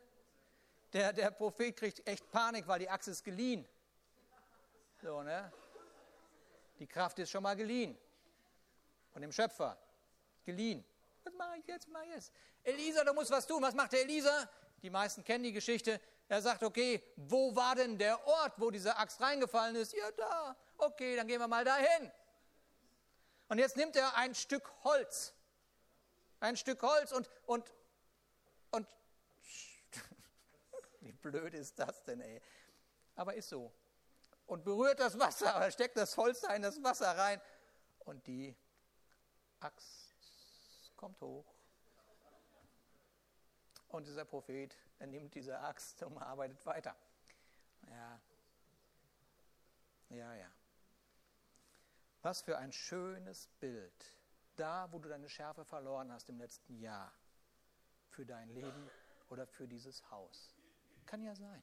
[0.93, 3.65] Der, der Prophet kriegt echt Panik, weil die Axt ist geliehen.
[5.01, 5.53] So, ne?
[6.81, 7.97] Die Kraft ist schon mal geliehen.
[9.13, 9.79] Von dem Schöpfer.
[10.45, 10.85] Geliehen.
[11.27, 11.87] Was mache ich jetzt?
[11.87, 12.33] Was mache ich jetzt?
[12.62, 13.62] Elisa, du musst was tun.
[13.62, 14.49] Was macht der Elisa?
[14.83, 16.01] Die meisten kennen die Geschichte.
[16.29, 19.93] Er sagt, okay, wo war denn der Ort, wo diese Axt reingefallen ist?
[19.93, 20.57] Ja, da.
[20.79, 22.11] Okay, dann gehen wir mal dahin.
[23.49, 25.37] Und jetzt nimmt er ein Stück Holz
[26.41, 27.72] ein Stück Holz und, und,
[28.70, 28.87] und,
[31.01, 32.41] wie blöd ist das denn, ey?
[33.14, 33.72] Aber ist so.
[34.47, 37.41] Und berührt das Wasser, steckt das Holz da in das Wasser rein
[38.01, 38.55] und die
[39.61, 40.06] Axt
[40.97, 41.55] kommt hoch.
[43.88, 46.97] Und dieser Prophet, er nimmt diese Axt und arbeitet weiter.
[47.88, 48.20] Ja,
[50.11, 50.51] ja, ja.
[52.22, 54.16] Was für ein schönes Bild
[54.57, 57.12] da, wo du deine Schärfe verloren hast im letzten Jahr,
[58.09, 58.90] für dein Leben
[59.28, 60.55] oder für dieses Haus.
[61.05, 61.62] Kann ja sein.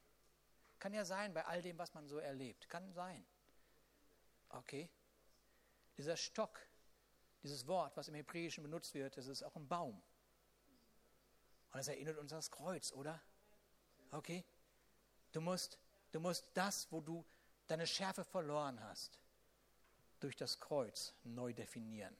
[0.78, 2.68] Kann ja sein bei all dem, was man so erlebt.
[2.68, 3.24] Kann sein.
[4.50, 4.90] Okay?
[5.96, 6.60] Dieser Stock,
[7.44, 10.02] Dieses Wort, was im Hebräischen benutzt wird, das ist auch ein Baum.
[11.72, 13.20] Und es erinnert uns an das Kreuz, oder?
[14.12, 14.44] Okay?
[15.30, 15.78] Du musst,
[16.10, 17.22] du musst das, wo du
[17.66, 19.18] deine Schärfe verloren hast,
[20.20, 22.16] durch das Kreuz neu definieren.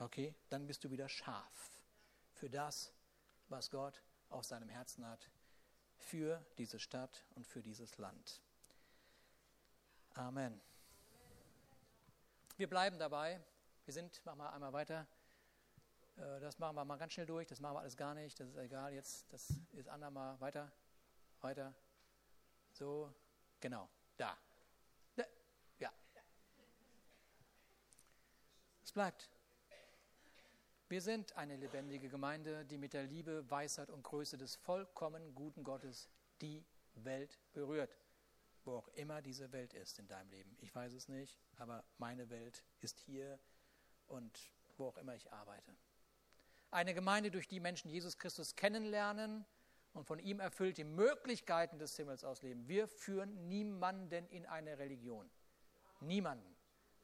[0.00, 0.34] Okay?
[0.48, 1.70] Dann bist du wieder scharf
[2.32, 2.92] für das,
[3.48, 5.30] was Gott auf seinem Herzen hat,
[5.96, 8.40] für diese Stadt und für dieses Land.
[10.14, 10.60] Amen.
[12.56, 13.40] Wir bleiben dabei.
[13.84, 15.08] Wir sind, machen wir einmal weiter.
[16.16, 17.48] Äh, das machen wir mal ganz schnell durch.
[17.48, 18.38] Das machen wir alles gar nicht.
[18.38, 19.32] Das ist egal jetzt.
[19.32, 20.70] Das ist andermal weiter.
[21.40, 21.74] Weiter.
[22.70, 23.12] So.
[23.58, 23.88] Genau.
[24.16, 24.38] Da.
[25.78, 25.92] Ja.
[28.84, 29.28] Es bleibt.
[30.88, 35.64] Wir sind eine lebendige Gemeinde, die mit der Liebe, Weisheit und Größe des vollkommen guten
[35.64, 36.08] Gottes
[36.40, 37.90] die Welt berührt
[38.64, 40.56] wo auch immer diese Welt ist in deinem Leben.
[40.60, 43.38] Ich weiß es nicht, aber meine Welt ist hier
[44.06, 44.38] und
[44.76, 45.76] wo auch immer ich arbeite.
[46.70, 49.44] Eine Gemeinde, durch die Menschen Jesus Christus kennenlernen
[49.92, 52.66] und von ihm erfüllt die Möglichkeiten des Himmels ausleben.
[52.66, 55.30] Wir führen niemanden in eine Religion.
[56.00, 56.56] Niemanden.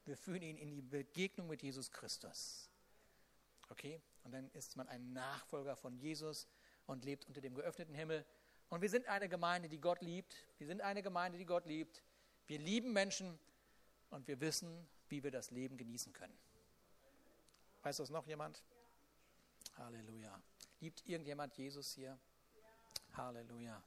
[0.03, 2.69] Wir führen ihn in die Begegnung mit Jesus Christus.
[3.69, 4.01] Okay?
[4.23, 6.47] Und dann ist man ein Nachfolger von Jesus
[6.85, 8.25] und lebt unter dem geöffneten Himmel
[8.71, 10.33] und wir sind eine Gemeinde, die Gott liebt.
[10.57, 12.01] Wir sind eine Gemeinde, die Gott liebt.
[12.47, 13.37] Wir lieben Menschen
[14.09, 16.37] und wir wissen, wie wir das Leben genießen können.
[17.83, 18.63] Weiß das noch jemand?
[19.75, 20.41] Halleluja.
[20.79, 22.17] Liebt irgendjemand Jesus hier?
[23.13, 23.83] Halleluja.